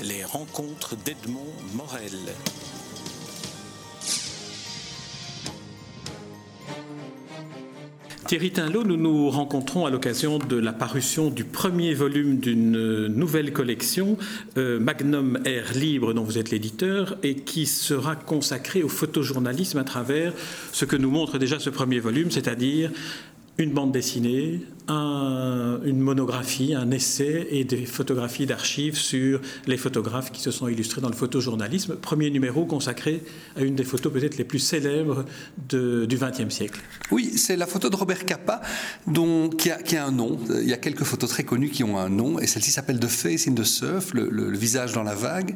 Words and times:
Les 0.00 0.24
rencontres 0.24 0.96
d'Edmond 0.96 1.52
Morel. 1.74 2.18
Thierry 8.26 8.50
Tinlot, 8.50 8.84
nous 8.84 8.96
nous 8.96 9.30
rencontrons 9.30 9.84
à 9.84 9.90
l'occasion 9.90 10.38
de 10.38 10.56
la 10.56 10.72
parution 10.72 11.28
du 11.28 11.44
premier 11.44 11.92
volume 11.92 12.38
d'une 12.38 13.06
nouvelle 13.08 13.52
collection, 13.52 14.16
euh, 14.56 14.80
Magnum 14.80 15.38
Air 15.44 15.74
Libre, 15.74 16.14
dont 16.14 16.24
vous 16.24 16.38
êtes 16.38 16.50
l'éditeur, 16.50 17.18
et 17.22 17.34
qui 17.34 17.66
sera 17.66 18.16
consacrée 18.16 18.82
au 18.82 18.88
photojournalisme 18.88 19.78
à 19.78 19.84
travers 19.84 20.32
ce 20.72 20.84
que 20.84 20.96
nous 20.96 21.10
montre 21.10 21.38
déjà 21.38 21.60
ce 21.60 21.68
premier 21.68 22.00
volume, 22.00 22.30
c'est-à-dire 22.30 22.90
une 23.58 23.72
bande 23.72 23.92
dessinée, 23.92 24.60
un, 24.88 25.78
une 25.84 26.00
monographie, 26.00 26.74
un 26.74 26.90
essai 26.90 27.46
et 27.50 27.64
des 27.64 27.84
photographies 27.84 28.46
d'archives 28.46 28.96
sur 28.96 29.40
les 29.66 29.76
photographes 29.76 30.32
qui 30.32 30.40
se 30.40 30.50
sont 30.50 30.68
illustrés 30.68 31.00
dans 31.00 31.08
le 31.08 31.14
photojournalisme. 31.14 31.96
Premier 31.96 32.30
numéro 32.30 32.64
consacré 32.64 33.22
à 33.56 33.60
une 33.60 33.74
des 33.74 33.84
photos 33.84 34.12
peut-être 34.12 34.38
les 34.38 34.44
plus 34.44 34.58
célèbres 34.58 35.24
du 35.68 36.16
XXe 36.16 36.52
siècle. 36.52 36.80
Oui, 37.10 37.32
c'est 37.36 37.56
la 37.56 37.66
photo 37.66 37.90
de 37.90 37.96
Robert 37.96 38.24
Capa, 38.24 38.62
dont, 39.06 39.50
qui, 39.50 39.70
a, 39.70 39.82
qui, 39.82 39.96
a, 39.96 40.06
un 40.06 40.12
nom. 40.12 40.38
Il 40.60 40.68
y 40.68 40.72
a 40.72 40.78
quelques 40.78 41.04
photos 41.04 41.28
très 41.28 41.44
connues 41.44 41.70
qui 41.70 41.84
ont 41.84 41.98
un 41.98 42.08
nom, 42.08 42.38
et 42.38 42.46
celle-ci 42.46 42.70
s'appelle 42.70 42.98
The 42.98 43.06
Face 43.06 43.46
in 43.46 43.54
the 43.54 43.64
Surf, 43.64 44.14
le 44.14 44.56
visage 44.56 44.92
dans 44.92 45.02
la 45.02 45.14
vague. 45.14 45.54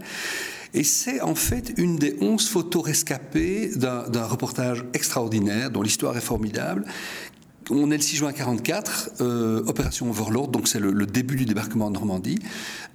Et 0.75 0.85
c'est 0.85 1.23
en 1.23 1.35
fait 1.35 1.73
une 1.79 1.97
des 1.97 2.17
onze 2.21 2.49
photos 2.49 2.85
rescapées 2.85 3.71
d'un 3.77 4.27
reportage 4.27 4.85
extraordinaire, 4.93 5.71
dont 5.71 5.81
l'histoire 5.81 6.17
est 6.19 6.23
formidable, 6.23 6.85
on 7.71 7.91
est 7.91 7.97
le 7.97 8.03
6 8.03 8.17
juin 8.17 8.33
44, 8.33 9.11
euh, 9.21 9.63
opération 9.67 10.09
Overlord, 10.09 10.49
donc 10.49 10.69
c'est 10.69 10.79
le, 10.79 11.07
début 11.07 11.37
du 11.37 11.45
débarquement 11.45 11.87
en 11.87 11.91
Normandie. 11.91 12.39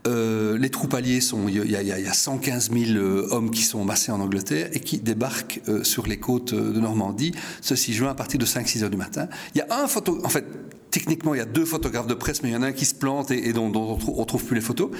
Euh, 0.07 0.57
les 0.57 0.69
troupes 0.69 0.93
alliées 0.93 1.21
sont, 1.21 1.47
il 1.47 1.69
y, 1.69 1.75
a 1.75 2.13
115 2.13 2.71
000 2.71 2.91
euh, 2.91 3.27
hommes 3.31 3.51
qui 3.51 3.63
sont 3.63 3.83
massés 3.83 4.11
en 4.11 4.19
Angleterre 4.19 4.69
et 4.73 4.79
qui 4.79 4.97
débarquent 4.97 5.61
sur 5.83 6.07
les 6.07 6.17
côtes 6.17 6.53
de 6.53 6.79
Normandie 6.79 7.33
ce 7.61 7.75
6 7.75 7.93
juin 7.93 8.09
à 8.11 8.15
partir 8.15 8.39
de 8.39 8.45
5-6 8.45 8.83
heures 8.83 8.89
du 8.89 8.97
matin. 8.97 9.27
Il 9.55 9.59
y 9.59 9.61
a 9.61 9.83
un 9.83 9.87
photo, 9.87 10.19
en 10.23 10.29
fait, 10.29 10.45
techniquement, 10.89 11.33
il 11.33 11.39
y 11.39 11.41
a 11.41 11.45
deux 11.45 11.65
photographes 11.65 12.07
de 12.07 12.13
presse, 12.13 12.43
mais 12.43 12.49
il 12.49 12.53
y 12.53 12.55
en 12.55 12.63
a 12.63 12.67
un 12.67 12.73
qui 12.73 12.85
se 12.85 12.95
plante 12.95 13.31
et, 13.31 13.53
dont, 13.53 13.71
on 13.75 14.25
trouve 14.25 14.45
plus 14.45 14.55
les 14.55 14.61
photos. 14.61 14.91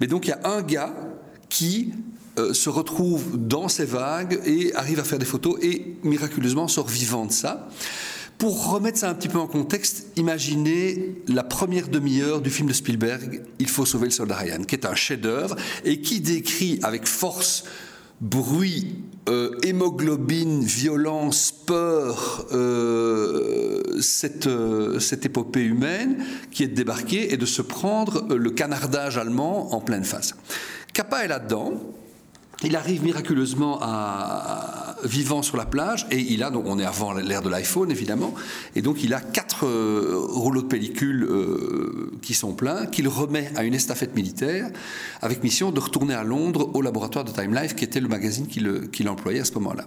Mais 0.00 0.06
donc 0.06 0.26
il 0.26 0.30
y 0.30 0.32
a 0.32 0.40
un 0.44 0.62
gars 0.62 0.94
qui 1.48 1.92
se 2.52 2.68
retrouve 2.68 3.36
dans 3.36 3.68
ces 3.68 3.84
vagues 3.84 4.40
et 4.46 4.72
arrive 4.74 5.00
à 5.00 5.04
faire 5.04 5.18
des 5.18 5.24
photos 5.24 5.58
et 5.60 5.96
miraculeusement 6.04 6.68
sort 6.68 6.86
vivant 6.86 7.26
de 7.26 7.32
ça. 7.32 7.68
Pour 8.38 8.70
remettre 8.70 8.98
ça 8.98 9.10
un 9.10 9.14
petit 9.14 9.28
peu 9.28 9.38
en 9.38 9.48
contexte, 9.48 10.06
imaginez 10.14 11.16
la 11.26 11.42
première 11.42 11.88
demi-heure 11.88 12.40
du 12.40 12.50
film 12.50 12.68
de 12.68 12.72
Spielberg, 12.72 13.42
Il 13.58 13.68
faut 13.68 13.84
sauver 13.84 14.04
le 14.06 14.12
soldat 14.12 14.36
Ryan, 14.36 14.62
qui 14.62 14.76
est 14.76 14.86
un 14.86 14.94
chef-d'œuvre 14.94 15.56
et 15.84 16.00
qui 16.00 16.20
décrit 16.20 16.78
avec 16.84 17.06
force 17.06 17.64
bruit, 18.20 18.94
euh, 19.28 19.56
hémoglobine, 19.62 20.62
violence, 20.62 21.52
peur, 21.66 22.46
euh, 22.52 23.82
cette, 24.00 24.46
euh, 24.46 25.00
cette 25.00 25.26
épopée 25.26 25.64
humaine 25.64 26.24
qui 26.52 26.62
est 26.62 26.68
de 26.68 26.74
débarquer 26.74 27.32
et 27.32 27.36
de 27.36 27.46
se 27.46 27.62
prendre 27.62 28.34
le 28.34 28.50
canardage 28.50 29.18
allemand 29.18 29.74
en 29.74 29.80
pleine 29.80 30.04
face. 30.04 30.34
Capa 30.94 31.24
est 31.24 31.28
là-dedans, 31.28 31.74
il 32.64 32.74
arrive 32.74 33.04
miraculeusement 33.04 33.78
à, 33.80 34.87
vivant 35.04 35.42
sur 35.42 35.56
la 35.56 35.66
plage 35.66 36.06
et 36.10 36.18
il 36.18 36.42
a 36.42 36.50
donc 36.50 36.64
on 36.66 36.78
est 36.78 36.84
avant 36.84 37.12
l'ère 37.12 37.42
de 37.42 37.48
l'iPhone 37.48 37.90
évidemment 37.90 38.34
et 38.74 38.82
donc 38.82 39.02
il 39.02 39.14
a 39.14 39.20
quatre 39.20 39.66
euh, 39.66 40.14
rouleaux 40.16 40.62
de 40.62 40.66
pellicule 40.66 41.24
euh, 41.24 42.10
qui 42.22 42.34
sont 42.34 42.52
pleins 42.52 42.86
qu'il 42.86 43.08
remet 43.08 43.50
à 43.56 43.64
une 43.64 43.74
estafette 43.74 44.14
militaire 44.14 44.70
avec 45.22 45.42
mission 45.42 45.70
de 45.70 45.80
retourner 45.80 46.14
à 46.14 46.24
Londres 46.24 46.70
au 46.74 46.82
laboratoire 46.82 47.24
de 47.24 47.30
Time 47.30 47.54
Life 47.54 47.74
qui 47.74 47.84
était 47.84 48.00
le 48.00 48.08
magazine 48.08 48.46
qu'il 48.46 48.88
qu 48.90 49.06
employait 49.08 49.40
à 49.40 49.44
ce 49.44 49.54
moment-là. 49.54 49.86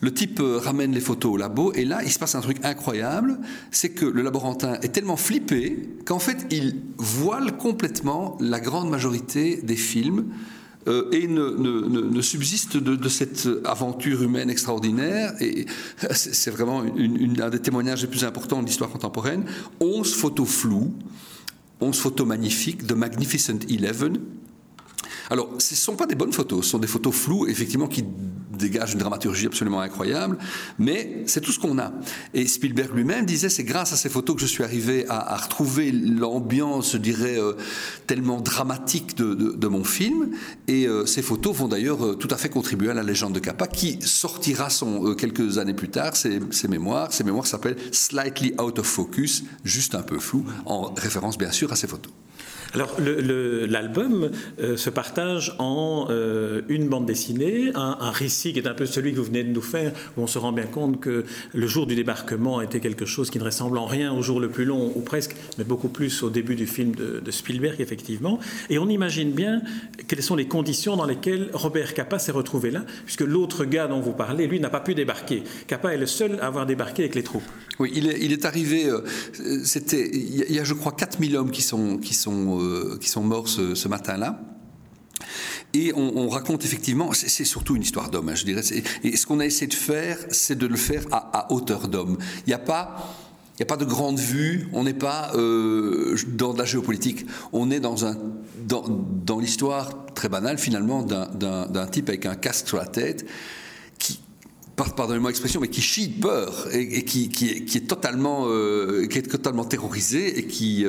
Le 0.00 0.12
type 0.12 0.40
euh, 0.40 0.58
ramène 0.58 0.92
les 0.92 1.00
photos 1.00 1.32
au 1.32 1.36
labo 1.36 1.72
et 1.74 1.84
là 1.84 2.00
il 2.04 2.10
se 2.10 2.18
passe 2.18 2.34
un 2.34 2.40
truc 2.40 2.58
incroyable, 2.64 3.38
c'est 3.70 3.90
que 3.90 4.04
le 4.04 4.22
laborantin 4.22 4.74
est 4.82 4.92
tellement 4.92 5.16
flippé 5.16 5.88
qu'en 6.04 6.18
fait 6.18 6.46
il 6.50 6.76
voile 6.98 7.56
complètement 7.56 8.36
la 8.40 8.60
grande 8.60 8.90
majorité 8.90 9.60
des 9.62 9.76
films 9.76 10.26
euh, 10.88 11.10
et 11.12 11.28
ne, 11.28 12.20
subsiste 12.20 12.76
de, 12.76 13.08
cette 13.08 13.48
aventure 13.64 14.22
humaine 14.22 14.50
extraordinaire. 14.50 15.34
Et 15.40 15.66
c'est 16.12 16.50
vraiment 16.50 16.82
une, 16.84 17.40
un 17.40 17.50
des 17.50 17.60
témoignages 17.60 18.02
les 18.02 18.08
plus 18.08 18.24
importants 18.24 18.62
de 18.62 18.66
l'histoire 18.66 18.90
contemporaine. 18.90 19.44
11 19.80 20.14
photos 20.14 20.48
floues, 20.48 20.92
11 21.80 21.98
photos 21.98 22.26
magnifiques 22.26 22.86
de 22.86 22.94
Magnificent 22.94 23.58
Eleven. 23.68 24.18
Alors, 25.30 25.50
ce 25.58 25.74
ne 25.74 25.78
sont 25.78 25.96
pas 25.96 26.06
des 26.06 26.14
bonnes 26.14 26.32
photos, 26.32 26.64
ce 26.64 26.70
sont 26.72 26.78
des 26.78 26.86
photos 26.86 27.14
floues, 27.14 27.46
effectivement, 27.48 27.88
qui 27.88 28.04
dégagent 28.52 28.92
une 28.92 28.98
dramaturgie 28.98 29.46
absolument 29.46 29.80
incroyable, 29.80 30.38
mais 30.78 31.24
c'est 31.26 31.40
tout 31.40 31.52
ce 31.52 31.58
qu'on 31.58 31.78
a. 31.78 31.92
Et 32.34 32.46
Spielberg 32.46 32.94
lui-même 32.94 33.26
disait, 33.26 33.48
c'est 33.48 33.64
grâce 33.64 33.92
à 33.92 33.96
ces 33.96 34.08
photos 34.08 34.36
que 34.36 34.42
je 34.42 34.46
suis 34.46 34.64
arrivé 34.64 35.06
à, 35.08 35.36
retrouver 35.36 35.90
l'ambiance, 35.92 36.92
je 36.92 36.98
dirais, 36.98 37.38
euh, 37.38 37.54
tellement 38.06 38.40
dramatique 38.40 39.16
de, 39.16 39.66
mon 39.66 39.84
film. 39.84 40.30
Et 40.68 40.86
euh, 40.86 41.06
ces 41.06 41.22
photos 41.22 41.56
vont 41.56 41.68
d'ailleurs 41.68 42.04
euh, 42.04 42.14
tout 42.14 42.28
à 42.30 42.36
fait 42.36 42.50
contribuer 42.50 42.90
à 42.90 42.94
la 42.94 43.02
légende 43.02 43.32
de 43.32 43.38
Kappa, 43.38 43.66
qui 43.66 43.98
sortira 44.02 44.70
son, 44.70 45.14
quelques 45.14 45.58
années 45.58 45.74
plus 45.74 45.88
tard 45.88 46.14
ses, 46.14 46.40
ses 46.50 46.68
mémoires. 46.68 47.12
Ces 47.12 47.24
mémoires 47.24 47.46
s'appellent 47.46 47.78
Slightly 47.90 48.54
Out 48.60 48.78
of 48.78 48.86
Focus, 48.86 49.44
juste 49.64 49.94
un 49.94 50.02
peu 50.02 50.18
flou, 50.18 50.44
en 50.66 50.92
référence 50.94 51.38
bien 51.38 51.50
sûr 51.50 51.72
à 51.72 51.76
ces 51.76 51.86
photos. 51.86 52.12
Alors 52.74 52.96
l'album 53.00 54.30
euh, 54.60 54.78
se 54.78 54.88
partage 54.88 55.54
en 55.58 56.06
euh, 56.08 56.62
une 56.70 56.88
bande 56.88 57.04
dessinée, 57.04 57.70
un, 57.74 58.10
récit 58.10 58.54
qui 58.54 58.60
est 58.60 58.66
un 58.66 58.72
peu 58.72 58.86
celui 58.86 59.12
que 59.12 59.18
vous 59.18 59.24
venez 59.24 59.44
de 59.44 59.52
nous 59.52 59.62
faire, 59.62 59.92
où 60.16 60.22
on 60.22 60.26
se 60.26 60.38
rend 60.38 60.52
bien 60.52 60.64
compte 60.64 60.98
que 60.98 61.24
le 61.52 61.66
jour 61.66 61.86
du 61.86 61.94
débarquement 61.94 62.62
était 62.62 62.80
quelque 62.80 63.04
chose 63.04 63.30
qui 63.30 63.38
ne 63.38 63.44
ressemble 63.44 63.76
en 63.76 63.84
rien 63.84 64.12
au 64.12 64.22
jour 64.22 64.40
le 64.40 64.48
plus 64.48 64.64
long, 64.64 64.90
ou 64.94 65.00
presque, 65.00 65.36
mais 65.58 65.64
beaucoup 65.64 65.88
plus 65.88 66.22
au 66.22 66.30
début 66.30 66.54
du 66.54 66.66
film 66.66 66.94
de, 66.94 67.30
Spielberg, 67.30 67.80
effectivement. 67.80 68.38
Et 68.70 68.78
on 68.78 68.88
imagine 68.88 69.32
bien 69.32 69.62
quelles 70.06 70.22
sont 70.22 70.36
les 70.36 70.46
conditions 70.46 70.96
dans 70.96 71.06
lesquelles 71.06 71.50
Robert 71.52 71.94
Capa 71.94 72.18
s'est 72.18 72.32
retrouvé 72.32 72.70
là, 72.70 72.84
puisque 73.04 73.22
l'autre 73.22 73.64
gars 73.64 73.86
dont 73.86 74.00
vous 74.00 74.12
parlez, 74.12 74.46
lui, 74.46 74.60
n'a 74.60 74.70
pas 74.70 74.80
pu 74.80 74.94
débarquer. 74.94 75.42
Capa 75.66 75.92
est 75.92 75.98
le 75.98 76.06
seul 76.06 76.38
à 76.40 76.46
avoir 76.46 76.66
débarqué 76.66 77.02
avec 77.02 77.14
les 77.14 77.22
troupes. 77.22 77.42
Oui, 77.78 77.90
il 77.94 78.32
est, 78.32 78.44
arrivé, 78.44 78.86
euh, 78.86 79.00
c'était, 79.64 80.08
il 80.12 80.52
y 80.52 80.58
a 80.58 80.64
je 80.64 80.74
crois 80.74 80.92
4000 80.92 81.36
hommes 81.36 81.50
qui 81.50 81.62
sont, 81.62 81.98
qui 81.98 82.14
sont 82.14 82.61
euh, 82.62 82.98
qui 83.00 83.08
sont 83.08 83.22
morts 83.22 83.48
ce, 83.48 83.88
matin-là. 83.88 84.40
Et 85.74 85.92
on, 85.94 86.18
on, 86.18 86.28
raconte 86.28 86.64
effectivement, 86.64 87.12
c'est 87.12 87.44
surtout 87.44 87.76
une 87.76 87.82
histoire 87.82 88.10
d'homme, 88.10 88.28
hein, 88.28 88.34
je 88.34 88.44
dirais. 88.44 88.62
Et 89.04 89.16
ce 89.16 89.26
qu'on 89.26 89.40
a 89.40 89.46
essayé 89.46 89.66
de 89.66 89.74
faire, 89.74 90.18
c'est 90.30 90.56
de 90.56 90.66
le 90.66 90.76
faire 90.76 91.04
à, 91.10 91.50
hauteur 91.52 91.88
d'homme. 91.88 92.18
Il 92.46 92.50
n'y 92.50 92.54
a 92.54 92.58
pas. 92.58 93.16
Il 93.52 93.60
n'y 93.60 93.64
a 93.64 93.66
pas 93.66 93.76
de 93.76 93.84
grande 93.84 94.18
vue, 94.18 94.68
on 94.72 94.82
n'est 94.82 94.94
pas 94.94 95.30
euh, 95.34 96.16
dans 96.26 96.54
de 96.54 96.58
la 96.58 96.64
géopolitique, 96.64 97.26
on 97.52 97.70
est 97.70 97.80
dans, 97.80 97.96
dans, 98.66 99.38
l'histoire 99.38 100.06
très 100.14 100.30
banale 100.30 100.56
finalement 100.56 101.02
d'un 101.02 101.86
type 101.86 102.08
avec 102.08 102.24
un 102.24 102.34
casque 102.34 102.66
sur 102.66 102.78
la 102.78 102.86
tête 102.86 103.26
qui, 103.98 104.20
pardonnez-moi 104.74 105.30
l'expression, 105.30 105.60
mais 105.60 105.68
qui 105.68 105.82
chie 105.82 106.08
de 106.08 106.20
peur 106.22 106.68
et, 106.72 107.04
qui, 107.04 107.30
est, 107.74 107.86
totalement, 107.86 108.46
euh, 108.46 109.06
qui 109.06 109.18
est 109.18 109.30
totalement 109.30 109.64
terrorisé 109.64 110.38
et 110.38 110.46
qui, 110.46 110.86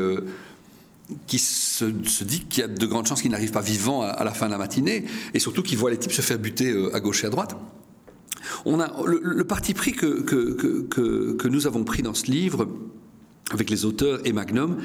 qui 1.28 1.40
se, 1.40 1.86
dit 2.24 2.46
qu'il 2.46 2.62
y 2.62 2.64
a 2.64 2.68
de 2.68 2.86
grandes 2.86 3.08
chances 3.08 3.22
qu'il 3.22 3.31
n'arrive 3.31 3.52
pas 3.52 3.62
vivant 3.62 4.02
à, 4.02 4.24
la 4.24 4.31
fin 4.31 4.47
de 4.47 4.52
la 4.52 4.58
matinée, 4.58 5.06
et 5.34 5.40
surtout 5.40 5.64
qu'il 5.64 5.78
voit 5.78 5.90
les 5.90 5.97
types 5.97 6.12
se 6.12 6.22
faire 6.22 6.40
buter 6.40 6.72
euh, 6.72 6.96
à 6.96 7.00
gauche 7.00 7.24
et 7.24 7.28
à 7.28 7.30
droite. 7.30 7.56
On 8.66 8.80
a 8.80 8.91
le, 9.06 9.44
parti 9.44 9.74
pris 9.74 9.94
que, 9.94 10.22
que, 10.22 11.34
que, 11.34 11.47
nous 11.47 11.68
avons 11.68 11.84
pris 11.84 12.02
dans 12.02 12.13
ce 12.13 12.25
livre, 12.25 12.68
avec 13.52 13.70
les 13.70 13.86
auteurs 13.86 14.20
et 14.26 14.31
Magnum, 14.31 14.78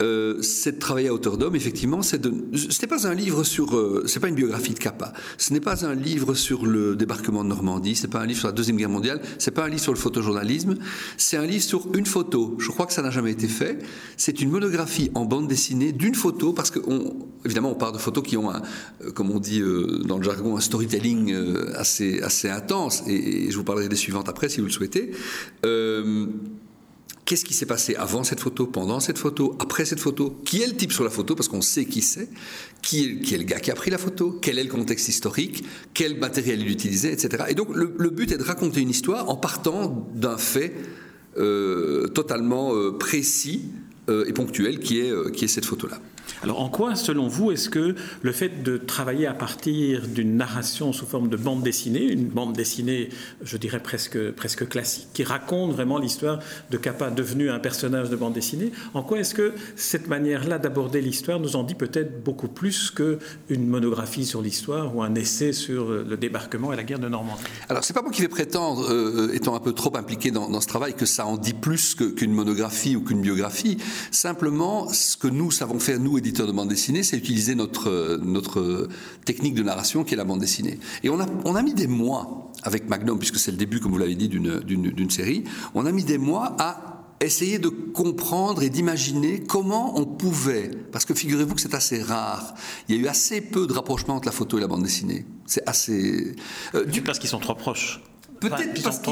euh, 0.00 0.40
c'est 0.40 0.72
de 0.72 0.78
travailler 0.78 1.08
à 1.08 1.14
hauteur 1.14 1.36
d'homme. 1.36 1.54
Effectivement, 1.56 2.02
c'est 2.02 2.20
de. 2.20 2.32
Ce 2.56 2.80
n'est 2.80 2.88
pas 2.88 3.06
un 3.06 3.14
livre 3.14 3.44
sur. 3.44 3.76
Euh, 3.76 4.04
c'est 4.06 4.20
pas 4.20 4.28
une 4.28 4.34
biographie 4.34 4.72
de 4.72 4.78
Kappa. 4.78 5.12
Ce 5.36 5.52
n'est 5.52 5.60
pas 5.60 5.84
un 5.84 5.94
livre 5.94 6.34
sur 6.34 6.64
le 6.64 6.96
débarquement 6.96 7.44
de 7.44 7.48
Normandie. 7.48 7.96
C'est 7.96 8.08
pas 8.08 8.20
un 8.20 8.26
livre 8.26 8.38
sur 8.38 8.48
la 8.48 8.54
deuxième 8.54 8.76
guerre 8.76 8.88
mondiale. 8.88 9.20
C'est 9.38 9.50
pas 9.50 9.64
un 9.64 9.68
livre 9.68 9.82
sur 9.82 9.92
le 9.92 9.98
photojournalisme. 9.98 10.76
C'est 11.16 11.36
un 11.36 11.46
livre 11.46 11.62
sur 11.62 11.88
une 11.94 12.06
photo. 12.06 12.56
Je 12.58 12.70
crois 12.70 12.86
que 12.86 12.92
ça 12.92 13.02
n'a 13.02 13.10
jamais 13.10 13.32
été 13.32 13.46
fait. 13.46 13.78
C'est 14.16 14.40
une 14.40 14.50
monographie 14.50 15.10
en 15.14 15.26
bande 15.26 15.48
dessinée 15.48 15.92
d'une 15.92 16.14
photo 16.14 16.52
parce 16.52 16.70
que 16.70 16.80
on, 16.86 17.14
évidemment 17.44 17.72
on 17.72 17.76
parle 17.76 17.92
de 17.92 17.98
photos 17.98 18.24
qui 18.24 18.36
ont 18.36 18.50
un, 18.50 18.62
euh, 19.04 19.10
comme 19.10 19.30
on 19.30 19.38
dit 19.38 19.60
euh, 19.60 20.02
dans 20.04 20.16
le 20.16 20.24
jargon, 20.24 20.56
un 20.56 20.60
storytelling 20.60 21.32
euh, 21.32 21.72
assez 21.76 22.20
assez 22.22 22.48
intense. 22.48 23.02
Et, 23.06 23.46
et, 23.46 23.50
je 23.50 23.56
vous 23.56 23.64
parlerai 23.64 23.88
des 23.88 23.96
suivantes 23.96 24.28
après 24.28 24.48
si 24.48 24.60
vous 24.60 24.66
le 24.66 24.72
souhaitez. 24.72 25.10
Euh, 25.66 26.26
Qu'est-ce 27.28 27.44
qui 27.44 27.52
s'est 27.52 27.66
passé 27.66 27.94
avant 27.94 28.24
cette 28.24 28.40
photo, 28.40 28.66
pendant 28.66 29.00
cette 29.00 29.18
photo, 29.18 29.54
après 29.58 29.84
cette 29.84 30.00
photo? 30.00 30.40
Qui 30.46 30.62
est 30.62 30.66
le 30.66 30.74
type 30.74 30.92
sur 30.92 31.04
la 31.04 31.10
photo? 31.10 31.34
Parce 31.34 31.46
qu'on 31.46 31.60
sait 31.60 31.84
qui 31.84 32.00
c'est. 32.00 32.30
Qui 32.80 33.20
est, 33.20 33.36
le 33.36 33.44
gars 33.44 33.60
qui 33.60 33.70
a 33.70 33.74
pris 33.74 33.90
la 33.90 33.98
photo? 33.98 34.38
Quel 34.40 34.58
est 34.58 34.64
le 34.64 34.70
contexte 34.70 35.08
historique? 35.08 35.62
Quel 35.92 36.18
matériel 36.18 36.62
il 36.62 36.70
utilisait, 36.70 37.12
etc. 37.12 37.44
Et 37.50 37.54
donc 37.54 37.68
le, 37.76 37.92
le, 37.98 38.08
but 38.08 38.32
est 38.32 38.38
de 38.38 38.42
raconter 38.42 38.80
une 38.80 38.88
histoire 38.88 39.28
en 39.28 39.36
partant 39.36 40.08
d'un 40.14 40.38
fait 40.38 40.72
euh, 41.36 42.06
totalement 42.06 42.74
euh, 42.74 42.92
précis 42.92 43.72
euh, 44.08 44.24
et 44.26 44.32
ponctuel 44.32 44.78
qui 44.78 45.00
est, 45.00 45.30
qui 45.32 45.44
est 45.44 45.48
cette 45.48 45.66
photo-là. 45.66 46.00
Alors 46.42 46.60
en 46.60 46.68
quoi, 46.68 46.94
selon 46.94 47.28
vous, 47.28 47.50
est-ce 47.50 47.68
que 47.68 47.94
le 48.22 48.32
fait 48.32 48.62
de 48.62 48.76
travailler 48.76 49.26
à 49.26 49.34
partir 49.34 50.06
d'une 50.06 50.36
narration 50.36 50.92
sous 50.92 51.06
forme 51.06 51.28
de 51.28 51.36
bande 51.36 51.62
dessinée, 51.62 52.04
une 52.04 52.28
bande 52.28 52.52
dessinée, 52.54 53.08
je 53.42 53.56
dirais 53.56 53.80
presque, 53.80 54.30
presque 54.32 54.68
classique, 54.68 55.08
qui 55.12 55.24
raconte 55.24 55.72
vraiment 55.72 55.98
l'histoire 55.98 56.38
de 56.70 56.76
Kappa 56.76 57.10
devenu 57.10 57.50
un 57.50 57.58
personnage 57.58 58.10
de 58.10 58.16
bande 58.16 58.34
dessinée, 58.34 58.72
en 58.94 59.02
quoi 59.02 59.18
est-ce 59.18 59.34
que 59.34 59.52
cette 59.76 60.08
manière-là 60.08 60.58
d'aborder 60.58 61.00
l'histoire 61.00 61.40
nous 61.40 61.56
en 61.56 61.64
dit 61.64 61.74
peut-être 61.74 62.22
beaucoup 62.22 62.48
plus 62.48 62.90
qu'une 62.90 63.66
monographie 63.66 64.24
sur 64.24 64.42
l'histoire 64.42 64.94
ou 64.94 65.02
un 65.02 65.14
essai 65.14 65.52
sur 65.52 65.90
le 65.90 66.16
débarquement 66.16 66.72
et 66.72 66.76
la 66.76 66.84
guerre 66.84 66.98
de 66.98 67.08
Normandie? 67.08 67.42
Alors 67.68 67.84
c'est 67.84 67.94
pas 67.94 68.02
moi 68.02 68.10
qui 68.10 68.22
vais 68.22 68.28
prétendre, 68.28 68.90
euh, 68.90 69.32
étant 69.32 69.54
un 69.54 69.60
peu 69.60 69.72
trop 69.72 69.96
impliqué 69.96 70.30
dans, 70.30 70.48
dans, 70.48 70.60
ce 70.60 70.68
travail, 70.68 70.94
que 70.94 71.06
ça 71.06 71.26
en 71.26 71.36
dit 71.36 71.54
plus 71.54 71.94
qu'une 71.94 72.32
monographie 72.32 72.96
ou 72.96 73.00
qu'une 73.00 73.20
biographie. 73.20 73.78
Simplement, 74.10 74.88
ce 74.92 75.16
que 75.16 75.28
nous 75.28 75.50
savons 75.50 75.78
faire, 75.78 75.98
nous, 75.98 76.17
éditeurs 76.18 76.46
de 76.46 76.52
bande 76.52 76.68
dessinée, 76.68 77.02
c'est 77.02 77.16
utiliser 77.16 77.54
notre, 77.54 78.20
notre 78.22 78.88
technique 79.24 79.54
de 79.54 79.62
narration 79.62 80.04
qui 80.04 80.14
est 80.14 80.16
la 80.16 80.24
bande 80.24 80.40
dessinée. 80.40 80.78
Et 81.02 81.08
on 81.08 81.20
a, 81.20 81.26
on 81.44 81.54
a 81.54 81.62
mis 81.62 81.74
des 81.74 81.86
mois 81.86 82.52
avec 82.62 82.88
Magnum, 82.88 83.18
puisque 83.18 83.38
c'est 83.38 83.50
le 83.50 83.56
début, 83.56 83.80
comme 83.80 83.92
vous 83.92 83.98
l'avez 83.98 84.14
dit, 84.14 84.28
d'une 84.28 85.10
série, 85.10 85.44
on 85.74 85.86
a 85.86 85.92
mis 85.92 86.04
des 86.04 86.18
mois 86.18 86.56
à 86.58 86.98
essayer 87.20 87.58
de 87.58 87.68
comprendre 87.68 88.62
et 88.62 88.70
d'imaginer 88.70 89.40
comment 89.40 89.98
on 89.98 90.04
pouvait, 90.04 90.70
parce 90.92 91.04
que 91.04 91.14
figurez-vous 91.14 91.54
que 91.54 91.60
c'est 91.60 91.74
assez 91.74 92.02
rare, 92.02 92.54
il 92.88 92.94
y 92.94 92.98
a 92.98 93.02
eu 93.02 93.08
assez 93.08 93.40
peu 93.40 93.66
de 93.66 93.72
rapprochement 93.72 94.16
entre 94.16 94.26
la 94.26 94.32
photo 94.32 94.58
et 94.58 94.60
la 94.60 94.68
bande 94.68 94.82
dessinée. 94.82 95.24
C'est 95.46 95.66
assez... 95.68 96.34
Euh. 96.74 96.84
Parce 97.04 97.18
qu'ils 97.18 97.30
sont 97.30 97.40
trop 97.40 97.54
proches. 97.54 98.00
Peut-être 98.40 98.82
parce 98.82 98.98
que 98.98 99.10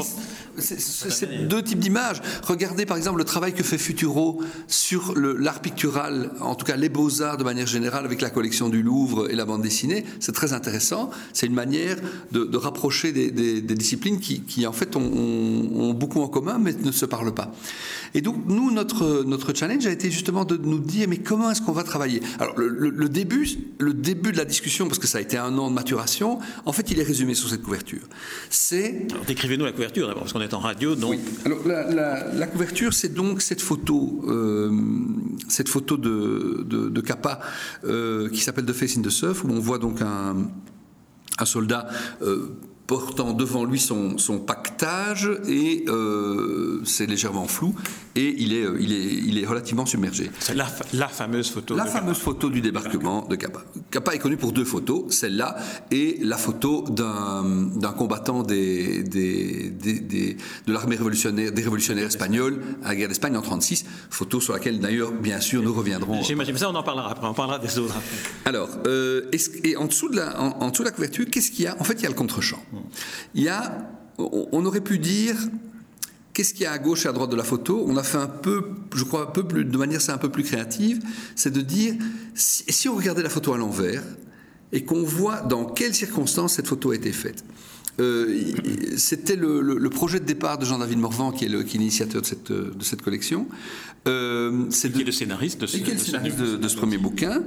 c'est 0.57 1.47
deux 1.47 1.61
types 1.61 1.79
d'images. 1.79 2.21
Regardez 2.43 2.85
par 2.85 2.97
exemple 2.97 3.17
le 3.19 3.25
travail 3.25 3.53
que 3.53 3.63
fait 3.63 3.77
Futuro 3.77 4.41
sur 4.67 5.13
l'art 5.17 5.61
pictural, 5.61 6.31
en 6.39 6.55
tout 6.55 6.65
cas 6.65 6.75
les 6.75 6.89
beaux-arts 6.89 7.37
de 7.37 7.43
manière 7.43 7.67
générale 7.67 8.05
avec 8.05 8.21
la 8.21 8.29
collection 8.29 8.69
du 8.69 8.81
Louvre 8.81 9.29
et 9.29 9.35
la 9.35 9.45
bande 9.45 9.61
dessinée. 9.61 10.05
C'est 10.19 10.31
très 10.31 10.53
intéressant. 10.53 11.11
C'est 11.33 11.45
une 11.45 11.53
manière 11.53 11.97
de, 12.31 12.45
de 12.45 12.57
rapprocher 12.57 13.11
des, 13.11 13.31
des, 13.31 13.61
des, 13.61 13.75
disciplines 13.75 14.19
qui, 14.19 14.41
qui 14.41 14.65
en 14.65 14.71
fait 14.71 14.95
ont, 14.95 15.01
ont, 15.01 15.93
beaucoup 15.93 16.21
en 16.21 16.27
commun 16.27 16.57
mais 16.59 16.73
ne 16.73 16.91
se 16.91 17.05
parlent 17.05 17.33
pas. 17.33 17.51
Et 18.13 18.21
donc 18.21 18.37
nous, 18.47 18.71
notre, 18.71 19.23
notre 19.23 19.53
challenge 19.53 19.85
a 19.85 19.91
été 19.91 20.09
justement 20.09 20.45
de 20.45 20.57
nous 20.57 20.79
dire 20.79 21.07
mais 21.07 21.17
comment 21.17 21.51
est-ce 21.51 21.61
qu'on 21.61 21.71
va 21.71 21.83
travailler? 21.83 22.21
Alors 22.39 22.57
le, 22.57 22.69
le, 22.69 22.89
le, 22.89 23.09
début, 23.09 23.47
le 23.79 23.93
début 23.93 24.31
de 24.31 24.37
la 24.37 24.45
discussion, 24.45 24.87
parce 24.87 24.99
que 24.99 25.07
ça 25.07 25.17
a 25.17 25.21
été 25.21 25.37
un 25.37 25.57
an 25.57 25.69
de 25.69 25.75
maturation, 25.75 26.39
en 26.65 26.71
fait 26.71 26.89
il 26.91 26.99
est 26.99 27.03
résumé 27.03 27.35
sur 27.35 27.49
cette 27.49 27.61
couverture. 27.61 28.07
C'est 28.49 29.07
décrivez-nous 29.25 29.65
la 29.65 29.71
couverture 29.71 30.13
parce 30.13 30.33
qu'on 30.33 30.41
est 30.41 30.53
en 30.53 30.59
radio. 30.59 30.95
La, 31.65 32.47
couverture, 32.47 32.93
c'est 32.93 33.13
donc 33.13 33.41
cette 33.41 33.61
photo, 33.61 34.23
euh, 34.27 34.71
cette 35.47 35.69
photo 35.69 35.97
de, 35.97 36.63
de, 36.67 37.01
Kappa 37.01 37.39
euh, 37.85 38.29
qui 38.29 38.41
s'appelle 38.41 38.65
The 38.65 38.73
Face 38.73 38.97
in 38.97 39.01
the 39.01 39.09
Surf, 39.09 39.43
où 39.43 39.49
on 39.49 39.59
voit 39.59 39.79
donc 39.79 40.01
un, 40.01 40.35
un 41.39 41.45
soldat. 41.45 41.87
Euh, 42.21 42.49
portant 42.87 43.33
devant 43.33 43.65
lui 43.65 43.79
son, 43.79 44.17
son 44.17 44.39
pactage 44.39 45.29
et 45.47 45.83
euh, 45.89 46.81
c'est 46.85 47.05
légèrement 47.05 47.45
flou 47.47 47.75
et 48.15 48.33
il 48.39 48.53
est, 48.53 48.65
il 48.79 48.93
est, 48.93 49.13
il 49.27 49.37
est 49.37 49.45
relativement 49.45 49.85
submergé. 49.85 50.31
C'est 50.39 50.55
la, 50.55 50.67
la, 50.93 51.07
fameuse 51.09 51.51
photo. 51.51 51.75
La 51.75 51.85
fameuse 51.85 52.17
Kappa. 52.17 52.23
photo 52.23 52.49
du 52.49 52.61
débarquement 52.61 53.27
de 53.27 53.35
Kappa. 53.35 53.63
Kappa 53.91 54.15
est 54.15 54.19
connu 54.19 54.37
pour 54.37 54.53
deux 54.53 54.63
photos, 54.65 55.03
celle-là 55.13 55.57
et 55.91 56.17
la 56.21 56.37
photo 56.37 56.85
d'un 56.89 57.91
combattant 57.97 58.41
des, 58.41 59.03
des, 59.03 59.69
des, 59.69 59.99
des 59.99 60.37
de 60.65 60.73
l'armée 60.73 60.95
révolutionnaire, 60.95 61.51
des 61.51 61.61
révolutionnaires 61.61 62.07
espagnols 62.07 62.61
à 62.83 62.89
la 62.89 62.95
guerre 62.95 63.09
d'Espagne 63.09 63.35
en 63.35 63.41
36, 63.41 63.85
photo 64.09 64.39
sur 64.39 64.53
laquelle 64.53 64.79
d'ailleurs 64.79 65.11
bien 65.11 65.41
sûr 65.41 65.61
nous 65.61 65.73
reviendrons. 65.73 66.23
J'imagine 66.23 66.57
ça, 66.57 66.69
on 66.69 66.75
en 66.75 66.83
parlera 66.83 67.11
après, 67.11 67.27
on 67.27 67.33
parlera 67.33 67.59
des 67.59 67.77
autres. 67.77 67.95
Alors, 68.45 68.69
euh, 68.87 69.29
et, 69.33 69.69
et, 69.69 69.77
en 69.77 69.85
dessous 69.85 70.09
de 70.09 70.15
la, 70.15 70.41
en, 70.41 70.57
en 70.61 70.69
dessous 70.69 70.83
de 70.83 70.87
la 70.87 70.93
couverture, 70.93 71.25
qu'est-ce 71.29 71.51
qu'il 71.51 71.65
y 71.65 71.67
a? 71.67 71.75
En 71.79 71.83
fait, 71.83 71.95
il 71.95 72.03
y 72.03 72.05
a 72.05 72.09
le 72.09 72.15
contre-champ. 72.15 72.63
Il 73.35 73.43
y 73.43 73.49
a, 73.49 73.89
on 74.17 74.65
aurait 74.65 74.81
pu 74.81 74.99
dire, 74.99 75.35
qu'est-ce 76.33 76.53
qu'il 76.53 76.63
y 76.63 76.65
a 76.67 76.71
à 76.71 76.77
gauche 76.77 77.05
et 77.05 77.09
à 77.09 77.13
droite 77.13 77.31
de 77.31 77.35
la 77.35 77.43
photo? 77.43 77.83
On 77.87 77.97
a 77.97 78.03
fait 78.03 78.17
un 78.17 78.27
peu, 78.27 78.63
je 78.95 79.03
crois, 79.03 79.23
un 79.23 79.31
peu 79.31 79.43
plus, 79.43 79.65
de 79.65 79.77
manière 79.77 80.01
c'est 80.01 80.11
un 80.11 80.17
peu 80.17 80.29
plus 80.29 80.43
créative, 80.43 80.99
c'est 81.35 81.51
de 81.51 81.61
dire, 81.61 81.95
si, 82.35 82.63
si, 82.67 82.87
on 82.87 82.95
regardait 82.95 83.23
la 83.23 83.29
photo 83.29 83.53
à 83.53 83.57
l'envers 83.57 84.03
et 84.71 84.83
qu'on 84.83 85.03
voit 85.03 85.41
dans 85.41 85.65
quelles 85.65 85.95
circonstances 85.95 86.53
cette 86.53 86.67
photo 86.67 86.91
a 86.91 86.95
été 86.95 87.11
faite? 87.11 87.43
Euh, 87.99 88.51
C'était 88.97 89.35
le, 89.35 89.61
le, 89.61 89.79
le, 89.79 89.89
projet 89.89 90.19
de 90.19 90.25
départ 90.25 90.59
de 90.59 90.65
Jean-David 90.65 90.99
Morvan, 90.99 91.31
qui 91.31 91.45
est 91.45 91.47
l'initiateur 91.47 92.21
de 92.21 92.27
cette, 92.27 92.51
de 92.51 92.83
cette 92.83 93.01
collection. 93.01 93.47
Euh, 94.07 94.65
c'est 94.69 94.91
qui 94.91 95.01
est 95.01 95.05
le 95.05 95.11
scénariste 95.11 95.61
de 95.61 95.65
ce, 95.65 95.77
de, 95.77 95.97
scénariste 95.97 96.37
de, 96.37 96.57
de 96.57 96.67
ce 96.67 96.77
premier 96.77 96.97
bouquin. 96.99 97.41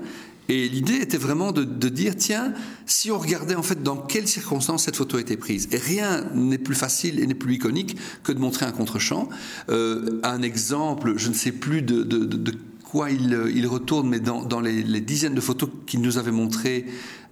Et 0.51 0.69
l'idée 0.69 0.97
était 0.97 1.17
vraiment 1.17 1.53
de, 1.53 1.89
dire, 1.89 2.17
tiens, 2.17 2.53
si 2.85 3.13
on 3.13 3.19
regardait 3.19 3.55
en 3.55 3.63
fait 3.63 3.85
dans 3.85 3.97
quelles 3.97 4.27
circonstances 4.27 4.85
cette 4.85 4.97
photo 4.97 5.17
a 5.17 5.21
été 5.21 5.37
prise, 5.37 5.69
et 5.71 5.77
rien 5.77 6.25
n'est 6.35 6.59
plus 6.59 6.75
facile 6.75 7.21
et 7.21 7.27
n'est 7.27 7.35
plus 7.35 7.55
iconique 7.55 7.97
que 8.25 8.33
de 8.33 8.41
montrer 8.41 8.67
un 8.67 8.73
contre-champ. 8.73 9.29
Euh, 9.69 10.21
un 10.25 10.43
exemple, 10.43 11.15
je 11.17 11.29
ne 11.29 11.35
sais 11.35 11.53
plus 11.53 11.83
de, 11.83 12.53
quoi 12.83 13.13
il, 13.13 13.39
il, 13.55 13.67
retourne, 13.69 14.09
mais 14.09 14.19
dans, 14.19 14.45
dans 14.45 14.61
les, 14.61 14.83
dizaines 15.01 15.37
de 15.37 15.41
photos 15.41 15.71
qu'il 15.87 16.01
nous 16.01 16.19
avait 16.19 16.33
montrées 16.33 16.87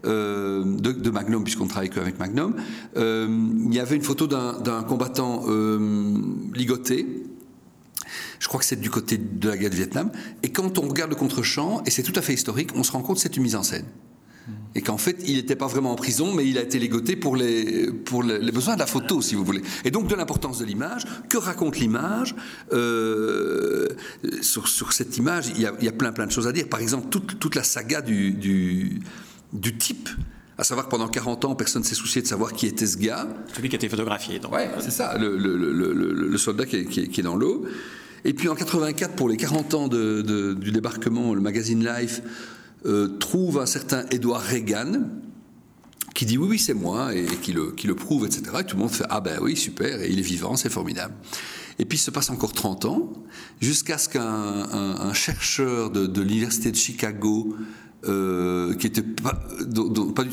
euh, 0.06 0.62
de, 0.64 1.10
Magnum, 1.10 1.42
puisqu'on 1.42 1.66
travaille 1.66 1.90
avec 1.96 2.20
Magnum, 2.20 2.54
euh, 2.96 3.26
il 3.66 3.74
y 3.74 3.80
avait 3.80 3.96
une 3.96 4.02
photo 4.02 4.28
d'un 4.28 4.84
combattant 4.84 5.42
euh, 5.48 6.16
ligoté, 6.54 7.04
je 8.38 8.48
crois 8.48 8.60
que 8.60 8.66
c'est 8.66 8.80
du 8.80 8.90
côté 8.90 9.18
de 9.18 9.48
la 9.48 9.56
guerre 9.56 9.70
du 9.70 9.76
Vietnam. 9.76 10.10
Et 10.42 10.50
quand 10.50 10.78
on 10.78 10.88
regarde 10.88 11.10
le 11.10 11.16
contre-champ, 11.16 11.82
et 11.86 11.90
c'est 11.90 12.02
tout 12.02 12.12
à 12.16 12.22
fait 12.22 12.34
historique, 12.34 12.70
on 12.74 12.82
se 12.82 12.92
rend 12.92 13.02
compte 13.02 13.16
que 13.16 13.22
c'est 13.22 13.36
une 13.36 13.42
mise 13.42 13.56
en 13.56 13.62
scène. 13.62 13.86
Et 14.74 14.80
qu'en 14.80 14.96
fait, 14.96 15.16
il 15.26 15.36
n'était 15.36 15.56
pas 15.56 15.66
vraiment 15.66 15.92
en 15.92 15.96
prison, 15.96 16.32
mais 16.32 16.46
il 16.46 16.56
a 16.56 16.62
été 16.62 16.78
ligoté 16.78 17.16
pour 17.16 17.36
les, 17.36 17.90
pour 17.92 18.22
les, 18.22 18.52
besoins 18.52 18.74
de 18.74 18.78
la 18.78 18.86
photo, 18.86 19.20
si 19.20 19.34
vous 19.34 19.44
voulez. 19.44 19.62
Et 19.84 19.90
donc 19.90 20.08
de 20.08 20.14
l'importance 20.14 20.58
de 20.58 20.64
l'image. 20.64 21.02
Que 21.28 21.36
raconte 21.36 21.78
l'image 21.78 22.34
euh, 22.72 23.88
sur, 24.40 24.68
sur, 24.68 24.92
cette 24.92 25.16
image, 25.16 25.48
il 25.54 25.60
y, 25.60 25.66
a, 25.66 25.74
il 25.80 25.84
y, 25.84 25.88
a, 25.88 25.92
plein 25.92 26.12
plein 26.12 26.26
de 26.26 26.32
choses 26.32 26.46
à 26.46 26.52
dire. 26.52 26.68
Par 26.68 26.80
exemple, 26.80 27.08
toute, 27.10 27.38
toute 27.38 27.56
la 27.56 27.62
saga 27.62 28.00
du, 28.00 28.32
du, 28.32 29.00
du 29.52 29.76
type 29.76 30.08
à 30.58 30.64
savoir 30.64 30.86
que 30.86 30.90
pendant 30.90 31.06
40 31.06 31.44
ans, 31.44 31.54
personne 31.54 31.82
ne 31.82 31.86
s'est 31.86 31.94
soucié 31.94 32.20
de 32.20 32.26
savoir 32.26 32.52
qui 32.52 32.66
était 32.66 32.86
ce 32.86 32.98
gars. 32.98 33.28
Celui 33.54 33.68
qui 33.68 33.76
a 33.76 33.78
été 33.78 33.88
photographié. 33.88 34.40
Oui, 34.50 34.60
c'est 34.80 34.90
ça, 34.90 35.16
le, 35.16 35.36
le, 35.36 35.56
le, 35.56 35.92
le, 35.92 36.38
soldat 36.38 36.66
qui 36.66 36.76
est, 36.76 36.84
qui 36.84 37.00
est, 37.00 37.08
qui 37.08 37.20
est 37.20 37.22
dans 37.22 37.36
l'eau. 37.36 37.64
Et 38.24 38.34
puis 38.34 38.48
en 38.48 38.54
84, 38.54 39.14
pour 39.14 39.28
les 39.28 39.36
40 39.36 39.74
ans 39.74 39.88
du 39.88 40.72
débarquement, 40.72 41.34
le 41.34 41.40
magazine 41.40 41.84
Life 41.84 42.22
euh, 42.86 43.18
trouve 43.18 43.58
un 43.58 43.66
certain 43.66 44.04
Edward 44.10 44.44
Reagan 44.44 45.02
qui 46.14 46.26
dit 46.26 46.36
oui, 46.36 46.48
oui, 46.50 46.58
c'est 46.58 46.74
moi, 46.74 47.14
et 47.14 47.26
qui 47.42 47.52
le, 47.52 47.94
prouve, 47.94 48.26
etc. 48.26 48.42
Et 48.60 48.64
tout 48.64 48.76
le 48.76 48.82
monde 48.82 48.90
fait 48.90 49.04
ah 49.08 49.20
ben 49.20 49.38
oui, 49.40 49.56
super, 49.56 50.02
et 50.02 50.10
il 50.10 50.18
est 50.18 50.22
vivant, 50.22 50.56
c'est 50.56 50.70
formidable. 50.70 51.14
Et 51.78 51.84
puis 51.84 51.96
il 51.96 52.00
se 52.00 52.10
passe 52.10 52.30
encore 52.30 52.52
30 52.52 52.86
ans, 52.86 53.12
jusqu'à 53.60 53.98
ce 53.98 54.08
qu'un 54.08 54.22
un, 54.22 54.96
un 55.00 55.12
chercheur 55.12 55.90
de, 55.90 56.20
l'université 56.20 56.72
de 56.72 56.76
Chicago 56.76 57.54
euh, 58.04 58.74
qui 58.74 58.88
était 58.88 59.02
pas, 59.02 59.40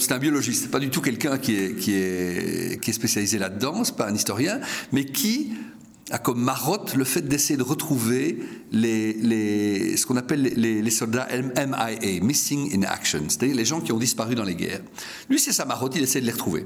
un 0.09 0.17
biologiste, 0.17 0.71
pas 0.71 0.79
du 0.79 0.89
tout 0.89 1.01
quelqu'un 1.01 1.37
qui 1.37 1.55
est, 1.55 1.75
qui, 1.75 1.93
est, 1.93 2.81
qui 2.81 2.89
est 2.89 2.93
spécialisé 2.93 3.37
là-dedans, 3.37 3.83
c'est 3.83 3.95
pas 3.95 4.07
un 4.07 4.15
historien, 4.15 4.59
mais 4.91 5.05
qui 5.05 5.51
a 6.11 6.19
comme 6.19 6.39
marotte 6.39 6.93
le 6.93 7.03
fait 7.03 7.21
d'essayer 7.21 7.57
de 7.57 7.63
retrouver 7.63 8.39
ce 8.71 10.05
qu'on 10.05 10.17
appelle 10.17 10.41
les, 10.41 10.89
soldats 10.91 11.27
MIA, 11.31 12.21
Missing 12.21 12.75
in 12.75 12.83
Action, 12.83 13.23
c'est-à-dire 13.27 13.55
les 13.55 13.65
gens 13.65 13.81
qui 13.81 13.91
ont 13.91 13.97
disparu 13.97 14.35
dans 14.35 14.43
les 14.43 14.55
guerres. 14.55 14.81
Lui, 15.29 15.39
c'est 15.39 15.51
sa 15.51 15.65
marotte, 15.65 15.95
il 15.95 16.03
essaie 16.03 16.21
de 16.21 16.25
les 16.25 16.31
retrouver. 16.31 16.65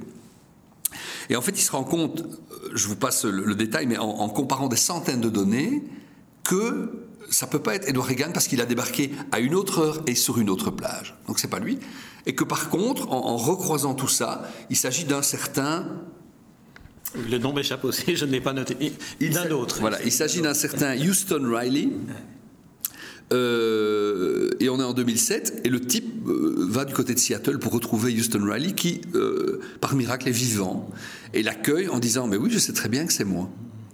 Et 1.30 1.36
en 1.36 1.42
fait, 1.42 1.52
il 1.52 1.62
se 1.62 1.72
rend 1.72 1.86
compte, 1.86 2.26
je 2.74 2.88
vous 2.88 2.98
passe 2.98 3.24
le, 3.24 3.56
détail, 3.56 3.86
mais 3.88 3.98
en, 3.98 4.28
comparant 4.30 4.68
des 4.68 4.76
centaines 4.76 5.22
de 5.22 5.30
données, 5.30 5.84
que 6.44 7.08
ça 7.30 7.48
peut 7.48 7.60
pas 7.60 7.76
être 7.76 7.88
Edward 7.88 8.10
Reagan 8.10 8.32
parce 8.34 8.48
qu'il 8.48 8.60
a 8.60 8.66
débarqué 8.66 9.12
à 9.32 9.40
une 9.40 9.54
autre 9.54 9.80
heure 9.80 10.02
et 10.08 10.16
sur 10.16 10.40
une 10.40 10.50
autre 10.50 10.72
plage. 10.72 11.16
Donc 11.28 11.40
c'est 11.40 11.48
pas 11.48 11.60
lui. 11.60 11.80
Et 12.26 12.34
que 12.34 12.44
par 12.44 12.70
contre, 12.70 13.10
en 13.12 13.38
recroisant 13.38 13.94
tout 13.94 14.08
ça, 14.08 14.50
il 14.70 14.76
s'agit 14.76 15.06
d'un 15.06 15.22
certain 15.22 15.86
le 17.16 17.38
nom 17.38 17.54
m'échappe 17.54 17.84
aussi, 17.86 18.16
je 18.16 18.26
ne 18.26 18.32
l'ai 18.32 18.42
pas 18.42 18.54
noté. 18.54 18.76
D'un 19.20 19.52
autre. 19.52 19.80
Voilà, 19.80 20.02
il 20.04 20.12
s'agit 20.12 20.42
d'un 20.42 20.54
certain 20.54 20.96
Houston 20.98 21.42
Riley. 21.46 21.90
Euh, 23.32 24.50
et 24.60 24.70
on 24.70 24.80
est 24.80 24.84
en 24.84 24.94
2007, 24.94 25.62
et 25.64 25.70
le 25.70 25.80
type 25.80 26.28
euh, 26.28 26.56
va 26.68 26.84
du 26.84 26.94
côté 26.94 27.14
de 27.14 27.20
Seattle 27.20 27.60
pour 27.60 27.74
retrouver 27.74 28.12
Houston 28.12 28.42
Riley, 28.44 28.74
qui, 28.74 29.02
euh, 29.14 29.62
par 29.82 29.96
miracle, 29.96 30.28
est 30.28 30.32
vivant, 30.32 30.90
et 31.36 31.44
l'accueille 31.44 31.90
en 31.90 32.00
disant 32.00 32.26
Mais 32.26 32.38
oui, 32.38 32.50
je 32.52 32.58
sais 32.58 32.74
très 32.74 32.90
bien 32.90 33.06
que 33.06 33.14
c'est 33.14 33.26
moi. 33.26 33.50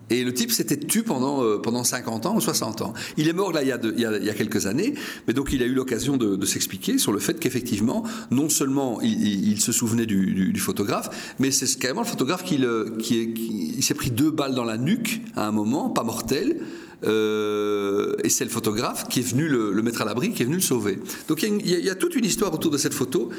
Et 0.10 0.24
le 0.24 0.34
type 0.34 0.52
s'était 0.52 0.78
tu 0.78 1.04
pendant, 1.04 1.44
euh, 1.44 1.58
pendant 1.58 1.84
50 1.84 2.26
ans 2.26 2.36
ou 2.36 2.42
60 2.42 2.82
ans. 2.82 2.94
Il 3.18 3.28
est 3.28 3.34
mort 3.34 3.52
là 3.52 3.64
il 3.64 3.70
y 3.70 3.72
a, 3.72 3.80
il 3.84 4.00
y 4.00 4.30
a, 4.30 4.34
quelques 4.34 4.68
années, 4.68 4.94
mais 5.28 5.34
donc 5.34 5.52
il 5.54 5.64
a 5.64 5.66
eu 5.66 5.74
l'occasion 5.74 6.18
de, 6.18 6.46
s'expliquer 6.46 7.00
sur 7.00 7.12
le 7.12 7.20
fait 7.20 7.40
qu'effectivement, 7.40 8.04
non 8.30 8.50
seulement 8.50 9.02
il, 9.02 9.60
se 9.60 9.72
souvenait 9.72 10.06
du, 10.06 10.60
photographe, 10.60 11.36
mais 11.40 11.52
c'est 11.52 11.80
carrément 11.80 12.02
le 12.02 12.08
photographe 12.08 12.44
qui, 12.44 12.58
le, 12.58 12.98
qui, 13.00 13.34
qui 13.34 13.82
s'est 13.82 13.94
pris 13.96 14.12
deux 14.12 14.32
balles 14.32 14.54
dans 14.54 14.64
la 14.64 14.78
nuque 14.78 15.22
à 15.36 15.48
un 15.48 15.52
moment, 15.52 15.90
pas 15.90 16.04
mortel, 16.04 16.58
euh, 17.04 18.16
et 18.24 18.30
c'est 18.30 18.46
le 18.46 18.50
photographe 18.50 19.08
qui 19.08 19.20
est 19.20 19.28
venu 19.28 19.48
le, 19.48 19.82
mettre 19.82 20.02
à 20.02 20.06
l'abri, 20.06 20.32
qui 20.32 20.42
est 20.42 20.46
venu 20.46 20.58
le 20.58 20.62
sauver. 20.62 21.00
Donc 21.28 21.44
il 21.44 21.68
y, 21.68 21.90
a, 21.90 21.96
toute 21.96 22.16
une 22.16 22.26
histoire 22.26 22.54
autour 22.54 22.72
de 22.72 22.78
cette 22.78 22.94
photo, 22.94 23.30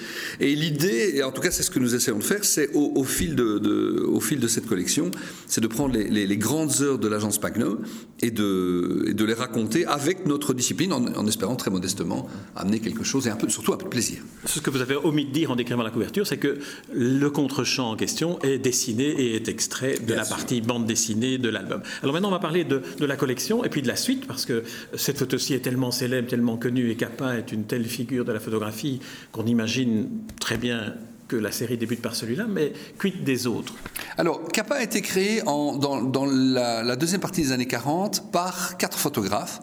et 0.41 0.55
l'idée, 0.55 1.13
et 1.15 1.23
en 1.23 1.33
tout 1.33 1.41
cas 1.41 1.51
c'est 1.51 1.63
ce 1.63 1.71
que 1.71 1.79
nous 1.79 1.95
essayons 1.95 2.19
de 2.19 2.25
faire, 2.25 2.45
c'est 2.45 2.71
au, 2.75 3.05
fil, 3.05 3.35
de, 3.35 4.05
au 4.07 4.21
fil 4.21 4.41
de 4.41 4.49
cette 4.49 4.67
collection, 4.67 5.11
c'est 5.47 5.61
de 5.61 5.67
prendre 5.67 5.97
les, 5.97 6.37
grandes 6.37 6.83
heures 6.83 6.99
de 6.99 7.09
l'agence 7.09 7.41
Magnum 7.43 7.79
et 8.21 8.31
de, 8.31 9.13
de 9.13 9.25
les 9.25 9.35
raconter 9.35 9.87
avec 9.87 10.27
notre 10.27 10.53
discipline, 10.55 10.93
en, 10.93 11.27
espérant 11.27 11.57
très 11.57 11.71
modestement 11.71 12.29
amener 12.55 12.81
quelque 12.81 13.05
chose 13.05 13.27
et 13.27 13.31
un 13.31 13.37
peu, 13.37 13.49
surtout 13.49 13.73
un 13.73 13.77
peu 13.77 13.85
de 13.85 13.91
plaisir. 13.91 14.19
Ce 14.45 14.61
que 14.61 14.71
vous 14.71 14.81
avez 14.81 14.97
omis 14.97 15.27
de 15.27 15.33
dire 15.33 15.51
en 15.51 15.57
décrivant 15.57 15.83
la 15.83 15.91
couverture, 15.91 16.27
c'est 16.27 16.37
que 16.37 16.59
le 16.93 17.31
contre-champ 17.31 17.91
en 17.91 17.97
question 17.97 18.39
est 18.43 18.59
dessiné 18.59 19.05
et 19.05 19.37
est 19.37 19.49
extrait 19.49 19.99
de 19.99 20.15
la 20.15 20.25
partie 20.25 20.61
bande 20.61 20.87
dessinée 20.87 21.39
de 21.39 21.49
l'album. 21.49 21.83
Alors 22.03 22.13
maintenant, 22.13 22.29
on 22.29 22.33
va 22.33 22.39
parler 22.39 22.65
de, 22.65 22.83
de 22.99 23.07
la 23.07 23.17
collection 23.17 23.46
et 23.65 23.69
puis 23.69 23.83
de 23.83 23.89
la 23.89 23.97
suite, 23.97 24.27
parce 24.27 24.45
que 24.45 24.65
cette 24.97 25.19
photo-ci 25.19 25.55
est 25.55 25.61
tellement 25.61 25.91
célèbre, 25.91 26.29
tellement 26.29 26.57
connue, 26.57 26.91
et 26.91 26.97
Capa 26.97 27.37
est 27.37 27.53
une 27.53 27.65
telle 27.65 27.85
figure 27.85 28.25
de 28.25 28.33
la 28.33 28.41
photographie 28.41 29.01
qu'on 29.33 29.47
imagine 29.47 30.09
très 30.41 30.59
bien 30.59 30.95
que 31.29 31.37
la 31.37 31.51
série 31.51 31.77
débute 31.77 32.03
par 32.03 32.15
celui-là, 32.15 32.47
mais 32.49 32.73
quid 32.99 33.25
des 33.25 33.47
autres? 33.47 33.75
Alors, 34.17 34.47
Capa 34.49 34.77
a 34.77 34.83
été 34.83 35.03
créé 35.03 35.43
dans, 35.43 36.27
la, 36.27 36.97
deuxième 36.97 37.21
partie 37.21 37.43
des 37.43 37.53
années 37.53 37.67
40 37.67 38.31
par 38.31 38.77
quatre 38.77 38.99
photographes. 38.99 39.61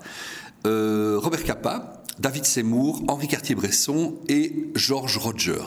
Euh, 0.66 1.18
Robert 1.22 1.44
Capa, 1.44 2.04
David 2.20 2.46
Seymour, 2.46 3.02
Henri 3.08 3.28
Cartier-Bresson 3.28 4.16
et 4.28 4.68
Georges 4.76 5.18
Roger. 5.18 5.62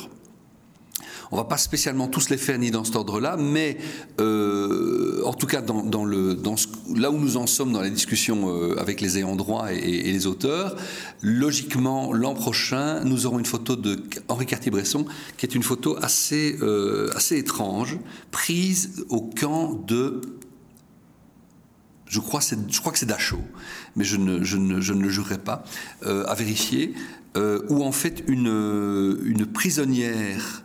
On 1.33 1.37
va 1.37 1.45
pas 1.45 1.57
spécialement 1.57 2.07
tous 2.09 2.31
les 2.31 2.37
faire 2.37 2.59
ni 2.59 2.71
dans 2.71 2.85
cet 2.85 2.97
ordre-là, 2.97 3.37
mais 3.37 3.79
euh, 4.21 4.96
en 5.27 5.35
tout 5.35 5.47
cas 5.47 5.61
là 5.61 7.11
où 7.11 7.19
nous 7.19 7.37
en 7.37 7.47
sommes 7.47 7.73
dans 7.73 7.83
les 7.83 7.91
discussions 7.91 8.49
euh, 8.49 8.79
avec 8.79 9.01
les 9.01 9.19
ayants 9.19 9.37
droit 9.37 9.73
et, 9.73 10.13
les 10.13 10.27
auteurs, 10.27 10.77
logiquement 11.21 12.13
l'an 12.13 12.35
prochain 12.35 13.05
nous 13.05 13.27
aurons 13.27 13.39
une 13.39 13.47
photo 13.47 13.77
de 13.77 14.03
Henri 14.29 14.47
Cartier-Bresson 14.47 15.07
qui 15.37 15.47
est 15.47 15.55
une 15.55 15.63
photo 15.63 15.97
assez 16.01 16.57
euh, 16.63 17.11
assez 17.15 17.37
étrange, 17.37 17.99
prise 18.31 19.05
au 19.09 19.21
camp 19.21 19.75
de 19.87 20.21
je 22.09 22.21
crois, 22.21 22.39
que 22.39 22.99
c'est 22.99 23.07
Dachau, 23.07 23.41
mais 23.97 24.05
je 24.05 24.17
ne, 24.17 24.45
je 24.45 24.57
ne, 24.57 24.81
je 24.81 24.93
ne 24.93 25.03
le 25.03 25.09
jurerai 25.09 25.39
pas, 25.39 25.65
à 26.05 26.35
vérifier, 26.35 26.95
où 27.35 27.83
en 27.83 27.91
fait 27.91 28.23
une, 28.29 29.19
une 29.25 29.45
prisonnière 29.45 30.63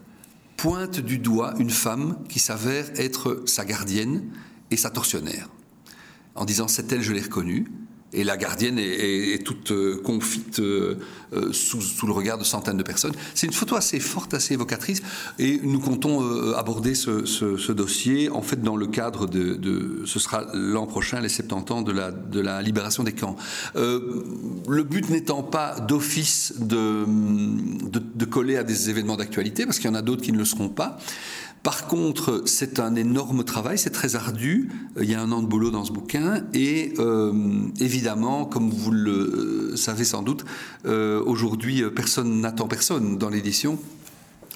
pointe 0.62 1.00
du 1.00 1.18
doigt 1.18 1.56
une 1.58 1.72
femme 1.72 2.20
qui 2.30 2.38
s'avère 2.38 2.86
être 2.96 3.41
sa 3.48 3.65
gardienne 3.65 4.22
et 4.72 4.78
sa 4.78 4.90
tortionnaire, 4.90 5.50
en 6.36 6.46
disant 6.46 6.68
c'est 6.68 6.92
elle, 6.92 7.01
je 7.01 7.13
l'ai 7.13 7.22
reconnue. 7.22 7.68
Et 8.13 8.25
la 8.25 8.36
gardienne 8.36 8.78
est, 8.78 9.42
toute 9.46 9.72
euh, 9.72 10.01
confite 10.04 10.60
euh, 10.60 10.96
euh, 11.32 11.54
sous, 11.54 12.06
le 12.06 12.12
regard 12.12 12.38
de 12.38 12.44
centaines 12.44 12.75
de 12.75 12.84
personnes. 12.84 13.13
C'est 13.34 13.48
une 13.48 13.54
photo 13.54 13.78
assez 13.78 14.01
forte, 14.01 14.34
assez 14.34 14.54
évocatrice, 14.54 15.01
et 15.40 15.62
nous 15.63 15.80
comptons 15.80 16.54
aborder 16.54 16.94
ce, 16.94 17.72
dossier 17.72 18.30
en 18.30 18.42
fait 18.42 18.62
dans 18.62 18.75
le 18.75 18.88
cadre 18.88 19.28
de, 19.28 20.01
ce 20.06 20.20
sera 20.20 20.46
l'an 20.54 20.88
prochain, 20.88 21.22
les 21.22 21.30
70 21.30 21.72
ans 21.72 21.82
de 21.82 22.42
la, 22.42 22.62
libération 22.62 23.04
des 23.04 23.13
camps. 23.13 23.38
le 23.75 24.84
but 24.84 25.10
n'étant 25.10 25.44
pas 25.44 25.80
d'office 25.80 26.54
de, 26.60 27.06
coller 28.25 28.58
à 28.58 28.63
des 28.63 28.90
événements 28.90 29.16
d'actualité, 29.16 29.66
parce 29.66 29.80
qu'il 29.80 29.90
y 29.90 29.92
en 29.92 29.96
a 29.96 30.01
d'autres 30.01 30.22
qui 30.22 30.34
ne 30.34 30.38
le 30.38 30.46
seront 30.46 30.70
pas. 30.70 31.00
Par 31.63 31.86
contre, 31.86 32.41
c'est 32.46 32.80
un 32.80 32.96
énorme 32.96 33.44
travail, 33.44 33.77
c'est 33.77 33.91
très 33.91 34.15
ardu. 34.15 34.72
Il 35.00 35.10
y 35.10 35.13
a 35.13 35.22
un 35.22 35.32
an 35.32 35.44
de 35.44 35.48
boulot 35.48 35.70
dans 35.70 35.86
ce 35.86 35.91
bouquin 35.91 36.44
et 36.56 36.94
euh, 36.98 37.32
évidemment, 37.80 38.46
comme 38.46 38.72
vous 38.72 38.89
le 38.89 39.12
euh, 39.12 39.75
savez 39.75 40.03
sans 40.03 40.24
doute, 40.24 40.44
euh, 40.86 41.22
aujourd'hui 41.24 41.84
personne 41.96 42.41
n'attend 42.41 42.68
personne 42.68 43.20
dans 43.20 43.30
l'édition. 43.30 43.77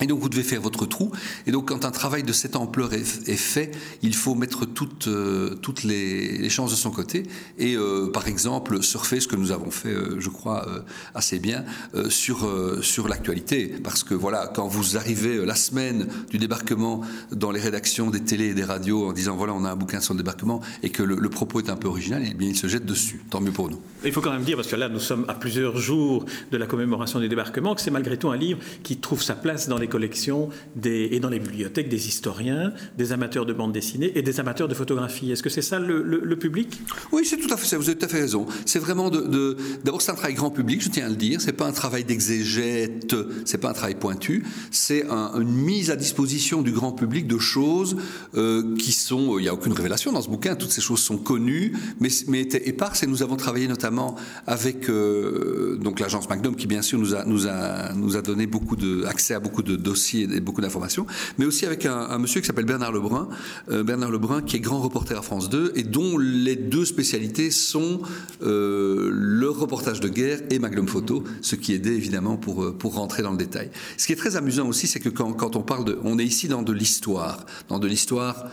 Et 0.02 0.08
donc 0.08 0.20
vous 0.20 0.30
devez 0.30 0.44
faire 0.44 0.62
votre 0.62 0.86
trou. 0.86 1.12
Et 1.48 1.52
donc 1.52 1.70
quand 1.70 1.86
un 1.86 1.92
travail 1.92 2.24
de 2.24 2.34
cette 2.34 2.56
ampleur 2.56 2.94
est, 2.94 3.04
fait, 3.04 3.72
il 4.02 4.14
faut 4.14 4.36
mettre 4.36 4.66
toutes, 4.66 5.08
euh, 5.08 5.56
toutes 5.56 5.84
les, 5.84 6.50
chances 6.50 6.72
de 6.72 6.76
son 6.76 6.92
côté. 6.92 7.24
Et 7.58 7.76
euh, 7.76 8.12
par 8.12 8.28
exemple 8.28 8.84
surfer 8.84 9.20
ce 9.22 9.28
que 9.28 9.38
nous 9.38 9.52
avons 9.52 9.72
fait, 9.72 9.90
euh, 9.90 10.20
je 10.20 10.30
crois, 10.30 10.66
assez 11.14 11.40
bien 11.40 11.64
sur, 12.10 12.50
sur 12.82 13.08
l'actualité. 13.08 13.74
Parce 13.84 14.04
que 14.04 14.14
voilà, 14.14 14.48
quand 14.54 14.68
vous 14.68 14.98
arrivez 14.98 15.46
la 15.46 15.56
semaine 15.56 16.08
du 16.30 16.38
débarquement 16.38 17.02
dans 17.32 17.52
les 17.52 17.60
rédactions 17.60 18.10
des 18.10 18.22
télés 18.22 18.48
et 18.48 18.54
des 18.54 18.64
radios 18.64 19.08
en 19.08 19.14
disant 19.14 19.36
voilà 19.36 19.54
on 19.54 19.64
a 19.64 19.72
un 19.72 19.76
bouquin 19.76 20.02
sur 20.02 20.14
le 20.14 20.18
débarquement 20.18 20.62
et 20.84 20.90
que 20.90 21.04
le, 21.04 21.30
propos 21.30 21.60
est 21.60 21.70
un 21.70 21.76
peu 21.76 21.88
original, 21.88 22.24
eh 22.30 22.34
bien 22.34 22.50
il 22.50 22.56
se 22.56 22.68
jette 22.68 22.86
dessus. 22.86 23.22
Tant 23.30 23.42
mieux 23.42 23.52
pour 23.52 23.70
nous. 23.70 23.80
Il 24.04 24.12
faut 24.12 24.22
quand 24.22 24.32
même 24.32 24.44
dire, 24.44 24.56
parce 24.56 24.68
que 24.68 24.76
là 24.76 24.90
nous 24.90 25.00
sommes 25.00 25.26
à 25.28 25.34
plusieurs 25.34 25.78
jours 25.78 26.26
de 26.52 26.58
la 26.58 26.66
commémoration 26.66 27.20
du 27.20 27.30
débarquement, 27.30 27.76
que 27.76 27.82
c'est 27.82 27.92
malgré 27.92 28.18
tout 28.18 28.30
un 28.30 28.38
livre 28.38 28.60
qui 28.84 28.98
trouve 28.98 29.22
sa 29.22 29.36
place 29.36 29.68
dans 29.68 29.78
les 29.78 29.85
collections 29.88 30.50
et 30.84 31.20
dans 31.20 31.30
les 31.30 31.40
bibliothèques 31.40 31.90
des 31.90 32.08
historiens, 32.08 32.74
des 32.98 33.12
amateurs 33.12 33.46
de 33.46 33.54
bande 33.54 33.72
dessinée 33.72 34.12
et 34.16 34.22
des 34.22 34.40
amateurs 34.40 34.68
de 34.68 34.74
photographie. 34.74 35.32
Est-ce 35.32 35.44
que 35.44 35.50
c'est 35.50 35.62
ça 35.62 35.80
le, 35.80 36.36
public? 36.36 36.82
Oui, 37.12 37.26
c'est 37.26 37.38
tout 37.38 37.52
à 37.54 37.58
fait 37.58 37.66
ça. 37.66 37.78
Vous 37.78 37.90
avez 37.90 37.98
tout 37.98 38.06
à 38.06 38.10
fait 38.10 38.20
raison. 38.20 38.46
C'est 38.66 38.80
vraiment 38.80 39.10
de, 39.10 39.58
d'abord 39.84 40.02
c'est 40.02 40.12
un 40.12 40.16
travail 40.16 40.34
grand 40.34 40.52
public, 40.52 40.82
je 40.82 40.90
tiens 40.90 41.06
à 41.06 41.10
le 41.10 41.16
dire. 41.16 41.40
C'est 41.42 41.54
pas 41.54 41.68
un 41.68 41.72
travail 41.72 42.04
d'exégète, 42.04 43.16
c'est 43.46 43.58
pas 43.58 43.70
un 43.70 43.74
travail 43.74 43.96
pointu. 43.96 44.44
C'est 44.72 45.06
une 45.10 45.52
mise 45.52 45.92
à 45.92 45.96
disposition 45.96 46.62
du 46.62 46.72
grand 46.72 46.92
public 46.92 47.28
de 47.28 47.38
choses 47.38 47.96
euh, 48.36 48.76
qui 48.78 48.92
sont. 48.92 49.38
Il 49.40 49.44
n'y 49.44 49.50
a 49.50 49.54
aucune 49.54 49.74
révélation 49.74 50.12
dans 50.12 50.22
ce 50.22 50.30
bouquin. 50.30 50.56
Toutes 50.56 50.72
ces 50.72 50.82
choses 50.82 51.00
sont 51.00 51.18
connues, 51.18 51.74
mais, 52.00 52.10
étaient 52.40 52.68
éparses. 52.70 53.04
Et 53.04 53.08
nous 53.08 53.24
avons 53.24 53.38
travaillé 53.38 53.68
notamment 53.68 54.16
avec 54.48 54.90
euh, 54.90 55.80
l'agence 56.00 56.30
Magnum, 56.30 56.56
qui 56.56 56.68
bien 56.68 56.82
sûr 56.82 57.00
nous 57.00 57.48
a 57.48 58.22
donné 58.22 58.48
beaucoup 58.48 58.76
de 58.76 59.06
accès 59.06 59.34
à 59.34 59.40
beaucoup 59.40 59.64
de 59.64 59.75
dossiers 59.78 60.28
et 60.32 60.40
beaucoup 60.40 60.62
d'informations, 60.62 61.06
mais 61.38 61.46
aussi 61.46 61.66
avec 61.66 61.86
un, 61.86 62.18
monsieur 62.18 62.42
qui 62.42 62.48
s'appelle 62.48 62.66
Bernard 62.66 62.92
Lebrun, 62.92 63.30
euh, 63.70 63.84
Bernard 63.84 64.12
Lebrun 64.12 64.42
qui 64.42 64.58
est 64.58 64.60
grand 64.60 64.80
reporter 64.80 65.18
à 65.18 65.22
France 65.22 65.50
2 65.50 65.74
et 65.76 65.84
dont 65.84 66.18
les 66.18 66.56
deux 66.56 66.86
spécialités 66.86 67.52
sont 67.52 68.02
euh, 68.42 69.10
le 69.12 69.50
reportage 69.50 70.00
de 70.00 70.10
guerre 70.10 70.40
et 70.50 70.60
Magnum 70.60 70.88
Photo, 70.88 71.24
ce 71.42 71.56
qui 71.56 71.74
aidait 71.74 71.96
évidemment 71.96 72.38
pour, 72.38 72.64
euh, 72.64 72.72
pour 72.72 72.96
rentrer 72.96 73.24
dans 73.24 73.32
le 73.32 73.38
détail. 73.38 73.70
Ce 73.98 74.08
qui 74.08 74.14
est 74.14 74.18
très 74.18 74.36
amusant 74.36 74.68
aussi, 74.68 74.88
c'est 74.88 75.00
que 75.00 75.10
quand, 75.10 75.34
quand 75.34 75.56
on 75.56 75.62
parle 75.62 75.86
de... 75.86 76.00
On 76.04 76.20
est 76.20 76.26
ici 76.26 76.48
dans 76.48 76.62
de 76.62 76.74
l'histoire, 76.74 77.46
dans 77.70 77.80
de 77.80 77.88
l'histoire 77.88 78.46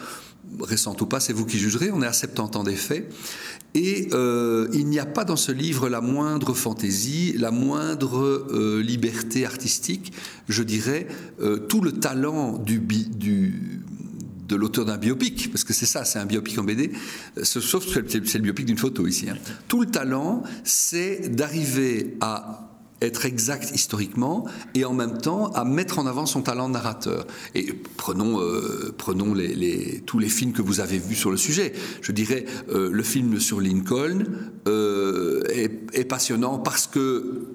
récente 0.61 1.01
ou 1.01 1.07
pas, 1.07 1.21
c'est 1.21 1.33
vous 1.33 1.47
qui 1.47 1.59
jugerez, 1.59 1.91
on 1.93 2.03
est 2.03 2.07
à 2.07 2.13
70 2.13 2.59
ans 2.59 2.65
des 2.65 2.77
faits, 2.77 3.13
et 3.75 4.09
euh, 4.13 4.69
il 4.73 4.87
n'y 4.87 4.99
a 4.99 5.07
pas 5.07 5.25
dans 5.25 5.37
ce 5.37 5.51
livre 5.51 5.89
la 5.89 6.01
moindre 6.01 6.55
fantaisie, 6.55 7.35
la 7.39 7.51
moindre 7.51 8.47
euh, 8.51 8.83
liberté 8.83 9.47
artistique, 9.47 10.13
je 10.49 10.63
dirais, 10.63 11.07
euh, 11.41 11.57
tout 11.57 11.81
le 11.81 11.93
talent 11.93 12.59
du, 12.59 12.79
du 12.79 13.81
de 14.49 14.57
l'auteur 14.57 14.85
d'un 14.85 14.99
biopic, 14.99 15.51
parce 15.51 15.65
que 15.65 15.73
c'est 15.73 15.87
ça, 15.87 16.05
c'est 16.05 16.19
un 16.19 16.27
biopic 16.27 16.59
en 16.59 16.65
BD, 16.65 16.93
sauf 17.43 17.87
que 17.87 18.05
c'est 18.27 18.35
le 18.35 18.43
biopic 18.45 18.67
d'une 18.67 18.77
photo 18.77 19.07
ici. 19.07 19.31
Hein. 19.31 19.39
Tout 19.67 19.81
le 19.81 19.87
talent, 19.87 20.43
c'est 20.63 21.35
d'arriver 21.35 22.19
à 22.21 22.72
être 23.03 23.27
exact 23.27 23.71
historiquement 23.75 24.47
et 24.75 24.85
en 24.85 24.95
même 24.95 25.19
temps 25.19 25.49
à 25.53 25.65
mettre 25.65 25.99
en 25.99 26.07
avant 26.07 26.27
son 26.27 26.43
talent 26.43 26.69
narrateur. 26.69 27.27
Et 27.55 27.73
prenons, 27.97 28.41
euh, 28.41 28.95
prenons 28.97 29.35
tous 30.07 30.19
les 30.19 30.29
films 30.29 30.53
que 30.53 30.63
vous 30.63 30.81
avez 30.81 30.99
vus 30.99 31.15
sur 31.15 31.31
le 31.31 31.37
sujet. 31.37 31.73
Je 32.01 32.13
dirais, 32.13 32.45
euh, 32.71 32.91
le 32.91 33.03
film 33.03 33.41
sur 33.41 33.61
Lincoln 33.61 34.25
euh, 34.69 35.43
est, 35.51 36.05
passionnant 36.05 36.59
parce 36.59 36.87
que 36.87 37.47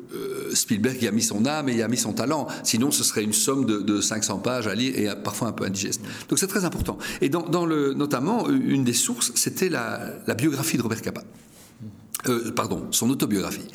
Spielberg 0.53 1.01
y 1.01 1.07
a 1.07 1.11
mis 1.11 1.21
son 1.21 1.45
âme 1.45 1.69
et 1.69 1.75
y 1.75 1.81
a 1.81 1.87
mis 1.87 1.97
son 1.97 2.13
talent. 2.13 2.47
Sinon, 2.63 2.91
ce 2.91 3.03
serait 3.03 3.23
une 3.23 3.33
somme 3.33 3.65
de, 3.65 4.01
500 4.01 4.39
pages 4.39 4.67
à 4.67 4.73
lire 4.73 4.97
et 4.97 5.07
parfois 5.23 5.49
un 5.49 5.51
peu 5.51 5.65
indigeste. 5.65 6.01
Donc 6.29 6.39
c'est 6.39 6.47
très 6.47 6.65
important. 6.65 6.97
Et 7.21 7.29
notamment, 7.29 8.49
une 8.49 8.83
des 8.83 8.93
sources, 8.93 9.31
c'était 9.35 9.69
la, 9.69 10.13
la 10.25 10.33
biographie 10.33 10.77
de 10.77 10.81
Robert 10.81 11.01
Capa. 11.01 11.23
pardon, 12.55 12.87
son 12.91 13.09
autobiographie. 13.09 13.67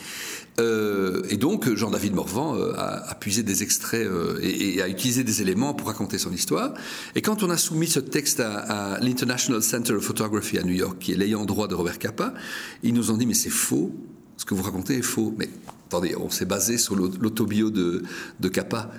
Euh, 0.60 1.22
et 1.30 1.36
donc, 1.36 1.72
Jean-David 1.74 2.14
Morvan 2.14 2.56
euh, 2.56 2.74
a, 2.76 3.14
puisé 3.14 3.42
des 3.42 3.62
extraits 3.62 4.06
euh, 4.06 4.38
et, 4.42 4.82
a 4.82 4.88
utilisé 4.88 5.24
des 5.24 5.40
éléments 5.40 5.74
pour 5.74 5.88
raconter 5.88 6.18
son 6.18 6.32
histoire. 6.32 6.74
Et 7.14 7.22
quand 7.22 7.42
on 7.42 7.50
a 7.50 7.56
soumis 7.56 7.86
ce 7.86 8.00
texte 8.00 8.40
à, 8.40 8.98
l'International 9.00 9.62
Center 9.62 9.94
of 9.94 10.04
Photography 10.04 10.58
à 10.58 10.62
New 10.62 10.74
York, 10.74 10.98
qui 10.98 11.12
est 11.12 11.16
l'ayant 11.16 11.44
droit 11.44 11.68
de 11.68 11.74
Robert 11.74 11.98
Capa, 11.98 12.34
ils 12.82 12.94
nous 12.94 13.10
ont 13.10 13.16
dit 13.16 13.26
mais 13.26 13.34
c'est 13.34 13.50
faux, 13.50 13.92
ce 14.36 14.44
que 14.44 14.54
vous 14.54 14.62
racontez 14.62 14.98
est 14.98 15.02
faux. 15.02 15.34
Mais 15.38 15.48
attendez, 15.86 16.14
on 16.16 16.30
s'est 16.30 16.44
basé 16.44 16.76
sur 16.78 16.96
l'autobio 16.96 17.70
de, 17.70 18.02
de 18.40 18.48
Capa. 18.48 18.90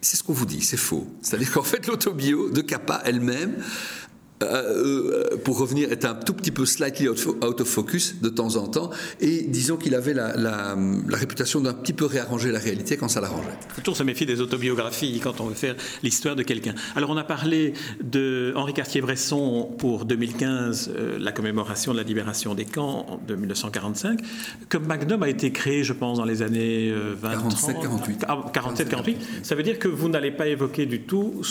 C'est 0.00 0.16
ce 0.16 0.22
qu'on 0.22 0.34
vous 0.34 0.46
dit, 0.46 0.62
c'est 0.62 0.76
faux. 0.76 1.06
C'est-à-dire 1.20 1.52
qu'en 1.52 1.62
fait, 1.62 1.86
l'autobio 1.86 2.50
de 2.50 2.60
Capa 2.60 3.02
elle-même 3.04 3.56
euh, 4.42 5.32
euh, 5.32 5.36
pour 5.38 5.58
revenir, 5.58 5.90
est 5.90 6.04
un 6.04 6.14
tout 6.14 6.34
petit 6.34 6.50
peu 6.50 6.66
slightly 6.66 7.08
out 7.08 7.60
of 7.60 7.66
focus 7.66 8.20
de 8.20 8.28
temps 8.28 8.56
en 8.56 8.66
temps. 8.66 8.90
Et 9.20 9.42
disons 9.42 9.76
qu'il 9.76 9.94
avait 9.94 10.12
la, 10.12 10.36
la, 10.36 10.76
la 11.08 11.16
réputation 11.16 11.60
d'un 11.60 11.72
petit 11.72 11.92
peu 11.92 12.04
réarranger 12.04 12.52
la 12.52 12.58
réalité 12.58 12.96
quand 12.96 13.08
ça 13.08 13.20
l'arrangeait. 13.20 13.56
Il 13.70 13.74
faut 13.74 13.80
toujours 13.80 13.96
se 13.96 14.02
méfier 14.02 14.26
des 14.26 14.40
autobiographies 14.40 15.20
quand 15.22 15.40
on 15.40 15.46
veut 15.46 15.54
faire 15.54 15.74
l'histoire 16.02 16.36
de 16.36 16.42
quelqu'un. 16.42 16.74
Alors 16.94 17.10
on 17.10 17.16
a 17.16 17.24
parlé 17.24 17.72
de 18.02 18.52
Henri 18.56 18.74
Cartier-Bresson 18.74 19.74
pour 19.78 20.04
2015, 20.04 20.90
euh, 20.94 21.18
la 21.18 21.32
commémoration 21.32 21.92
de 21.92 21.96
la 21.96 22.02
libération 22.02 22.54
des 22.54 22.66
camps 22.66 23.20
de 23.26 23.36
1945. 23.36 24.20
Comme 24.68 24.86
Magnum 24.86 25.22
a 25.22 25.28
été 25.28 25.50
créé, 25.50 25.82
je 25.82 25.92
pense, 25.94 26.18
dans 26.18 26.24
les 26.24 26.42
années 26.42 26.92
20 26.92 27.30
47, 27.30 27.76
48. 27.80 28.24
47, 28.52 28.88
48. 28.88 29.18
Ça 29.42 29.54
veut 29.54 29.62
dire 29.62 29.78
que 29.78 29.88
vous 29.88 30.08
n'allez 30.08 30.30
pas 30.30 30.46
évoquer 30.46 30.84
du 30.86 31.00
tout 31.00 31.42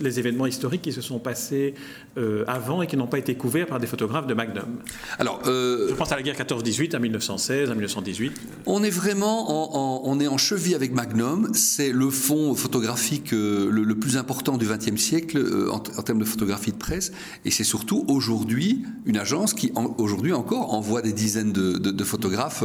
les 0.00 0.18
événements 0.18 0.46
historiques 0.46 0.82
qui 0.82 0.92
se 0.92 1.00
sont 1.00 1.18
passés 1.18 1.74
euh, 2.16 2.27
avant 2.46 2.82
et 2.82 2.86
qui 2.86 2.96
n'ont 2.96 3.06
pas 3.06 3.18
été 3.18 3.34
couverts 3.34 3.66
par 3.66 3.80
des 3.80 3.86
photographes 3.86 4.26
de 4.26 4.34
Magnum. 4.34 4.78
Alors, 5.18 5.40
euh, 5.46 5.88
je 5.88 5.94
pense 5.94 6.12
à 6.12 6.16
la 6.16 6.22
guerre 6.22 6.36
14-18, 6.36 6.94
à 6.94 6.98
1916, 6.98 7.70
à 7.70 7.74
1918. 7.74 8.32
On 8.66 8.82
est 8.82 8.90
vraiment 8.90 9.74
en, 9.74 10.02
on 10.04 10.20
est 10.20 10.26
en 10.26 10.38
cheville 10.38 10.74
avec 10.74 10.92
Magnum. 10.92 11.50
C'est 11.54 11.92
le 11.92 12.10
fond 12.10 12.54
photographique 12.54 13.32
euh, 13.32 13.68
le, 13.70 13.94
plus 13.94 14.16
important 14.16 14.56
du 14.56 14.66
XXe 14.66 15.00
siècle 15.00 15.42
en, 15.70 15.80
termes 15.80 16.20
de 16.20 16.24
photographie 16.24 16.72
de 16.72 16.76
presse. 16.76 17.12
Et 17.44 17.50
c'est 17.50 17.64
surtout 17.64 18.04
aujourd'hui 18.08 18.84
une 19.06 19.16
agence 19.16 19.54
qui 19.54 19.72
aujourd'hui 19.98 20.32
encore 20.32 20.74
envoie 20.74 21.02
des 21.02 21.12
dizaines 21.12 21.52
de, 21.52 22.04
photographes 22.04 22.62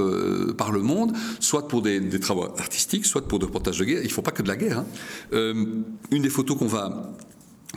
par 0.57 0.71
le 0.71 0.81
monde, 0.81 1.13
soit 1.39 1.67
pour 1.67 1.81
des, 1.81 2.19
travaux 2.19 2.43
artistiques, 2.57 3.05
soit 3.05 3.27
pour 3.27 3.39
des 3.39 3.45
reportages 3.45 3.79
de 3.79 3.85
guerre. 3.85 3.99
Il 4.01 4.07
ne 4.07 4.13
faut 4.13 4.21
pas 4.21 4.31
que 4.31 4.43
de 4.43 4.47
la 4.47 4.55
guerre. 4.55 4.79
Hein. 4.79 4.85
une 6.11 6.21
des 6.21 6.29
photos 6.29 6.57
qu'on 6.57 6.67
va 6.67 7.13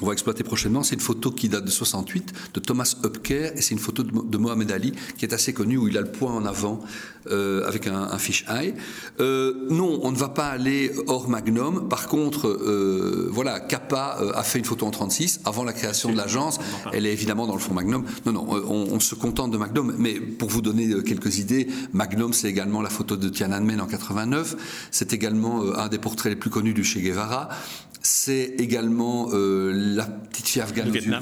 on 0.02 0.06
va 0.06 0.12
exploiter 0.12 0.44
prochainement. 0.44 0.82
C'est 0.82 0.94
une 0.94 1.00
photo 1.00 1.30
qui 1.30 1.48
date 1.48 1.64
de 1.64 1.70
68 1.70 2.32
de 2.52 2.60
Thomas 2.60 2.96
Hupker 3.02 3.52
et 3.56 3.62
c'est 3.62 3.72
une 3.72 3.80
photo 3.80 4.02
de, 4.02 4.36
Mohamed 4.36 4.70
Ali 4.70 4.92
qui 5.16 5.24
est 5.24 5.32
assez 5.32 5.54
connue 5.54 5.78
où 5.78 5.88
il 5.88 5.96
a 5.96 6.02
le 6.02 6.12
point 6.12 6.32
en 6.32 6.44
avant 6.44 6.82
euh, 7.30 7.66
avec 7.66 7.86
un, 7.86 8.02
un 8.02 8.18
fish 8.18 8.44
eye. 8.48 8.74
Euh, 9.20 9.54
non, 9.70 10.00
on 10.02 10.12
ne 10.12 10.16
va 10.16 10.28
pas 10.28 10.48
aller 10.48 10.92
hors 11.06 11.30
Magnum. 11.30 11.88
Par 11.88 12.08
contre, 12.08 12.46
euh, 12.46 13.28
voilà, 13.32 13.58
Kappa 13.58 14.18
a 14.34 14.42
fait 14.42 14.58
une 14.58 14.66
photo 14.66 14.86
en 14.86 14.90
36 14.90 15.40
avant 15.46 15.64
la 15.64 15.72
création 15.72 16.12
de 16.12 16.16
l'agence. 16.16 16.58
Elle 16.92 17.06
est 17.06 17.12
évidemment 17.12 17.46
dans 17.46 17.54
le 17.54 17.60
fond 17.60 17.72
Magnum. 17.72 18.04
Non, 18.26 18.32
non, 18.32 18.46
on, 18.50 18.92
on, 18.92 19.00
se 19.00 19.14
contente 19.14 19.50
de 19.50 19.56
Magnum. 19.56 19.94
Mais 19.98 20.20
pour 20.20 20.50
vous 20.50 20.60
donner 20.60 21.02
quelques 21.04 21.38
idées, 21.38 21.68
Magnum, 21.94 22.34
c'est 22.34 22.48
également 22.48 22.82
la 22.82 22.90
photo 22.90 23.16
de 23.16 23.30
Tiananmen 23.30 23.80
en 23.80 23.86
89. 23.86 24.88
C'est 24.90 25.14
également 25.14 25.62
un 25.74 25.88
des 25.88 25.98
portraits 25.98 26.30
les 26.30 26.38
plus 26.38 26.50
connus 26.50 26.74
du 26.74 26.84
Che 26.84 26.98
Guevara 26.98 27.48
c'est 28.02 28.54
également 28.58 29.28
euh, 29.32 29.72
la 29.74 30.06
petite 30.06 30.48
fille 30.48 30.62
afghane 30.62 30.90
aux 30.90 30.94
yeux 30.94 31.14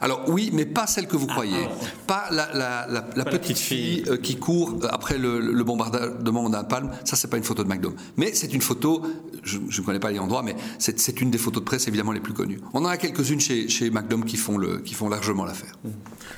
alors 0.00 0.24
oui, 0.28 0.50
mais 0.52 0.66
pas 0.66 0.86
celle 0.86 1.06
que 1.06 1.16
vous 1.16 1.26
croyez. 1.26 1.54
Ah, 1.64 1.86
pas 2.06 2.28
la, 2.30 3.24
petite 3.24 3.58
fille, 3.58 4.04
euh, 4.08 4.16
qui 4.16 4.36
court 4.36 4.78
après 4.90 5.18
le, 5.18 5.62
bombardement 5.64 6.48
d'un 6.50 6.64
palme. 6.64 6.90
Ça, 7.04 7.16
c'est 7.16 7.28
pas 7.28 7.36
une 7.36 7.44
photo 7.44 7.64
de 7.64 7.68
McDonald's. 7.68 8.02
Mais 8.16 8.32
c'est 8.34 8.52
une 8.52 8.60
photo, 8.60 9.02
je 9.42 9.58
ne 9.58 9.86
connais 9.86 9.98
pas 9.98 10.10
les 10.10 10.18
endroits, 10.18 10.42
mais 10.42 10.56
c'est 10.78 11.20
une 11.20 11.30
des 11.30 11.38
photos 11.38 11.62
de 11.62 11.66
presse 11.66 11.88
évidemment 11.88 12.12
les 12.12 12.20
plus 12.20 12.34
connues. 12.34 12.60
On 12.72 12.84
en 12.84 12.86
a 12.86 12.96
quelques-unes 12.96 13.40
chez, 13.40 13.68
chez 13.68 13.90
qui 14.26 14.36
font, 14.36 14.58
le, 14.58 14.78
qui 14.78 14.94
font 14.94 15.08
largement 15.08 15.44
l'affaire. 15.44 15.72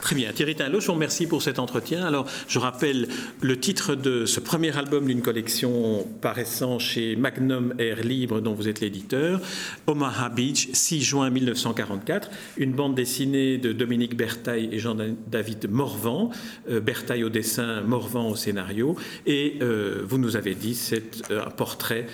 Très 0.01 0.15
bien. 0.15 0.33
Thierry 0.33 0.55
Tinlot, 0.55 0.81
je 0.81 0.87
vous 0.87 0.95
remercie 0.95 1.27
pour 1.27 1.43
cet 1.43 1.59
entretien. 1.59 2.05
Alors, 2.05 2.27
je 2.49 2.59
rappelle 2.59 3.09
le 3.41 3.59
titre 3.59 3.95
de 3.95 4.27
ce 4.27 4.41
premier 4.41 4.77
album 4.77 5.07
d'une 5.07 5.23
collection 5.23 6.07
paraissant 6.21 6.79
chez 6.79 7.17
Magnum 7.17 7.75
Air 7.79 8.03
Libre, 8.03 8.41
dont 8.41 8.55
vous 8.55 8.69
êtes 8.69 8.83
l'éditeur 8.87 9.41
Omaha 9.87 10.29
Beach, 10.29 10.69
6 10.73 11.03
juin 11.03 11.31
1944, 11.31 12.31
une 12.57 12.73
bande 12.73 12.95
dessinée 12.95 13.59
de 13.59 13.73
Dominique 13.73 14.17
Bertaille 14.17 14.69
et 14.73 14.79
Jean-David 14.79 15.69
Morvan, 15.71 16.31
euh, 16.71 16.81
Bertaille 16.81 17.25
au 17.25 17.29
dessin, 17.29 17.81
Morvan 17.83 18.31
au 18.31 18.37
scénario, 18.37 18.97
et 19.27 19.57
euh, 19.61 20.03
vous 20.09 20.19
nous 20.19 20.37
avez 20.37 20.55
dit 20.55 20.75
c'est 20.75 21.31
euh, 21.31 21.45
un 21.45 21.51
portrait 21.51 22.07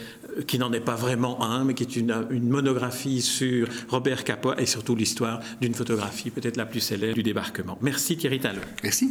qui 0.47 0.59
n'en 0.59 0.73
est 0.73 0.81
pas 0.81 0.95
vraiment 0.95 1.43
un, 1.43 1.65
mais 1.65 1.75
qui 1.75 1.83
est 1.83 1.97
une, 1.97 2.13
monographie 2.31 3.21
sur 3.21 3.69
Robert 3.89 4.25
Capa 4.25 4.55
et 4.59 4.67
surtout 4.67 4.97
l'histoire 4.97 5.41
d'une 5.61 5.75
photographie 5.75 6.31
peut-être 6.31 6.57
la 6.57 6.65
plus 6.65 6.81
célèbre 6.81 7.15
du 7.15 7.23
débarquement. 7.23 7.79
Merci 7.83 8.17
Thierry 8.17 8.41
Talleux. 8.41 8.63
Merci. 8.83 9.11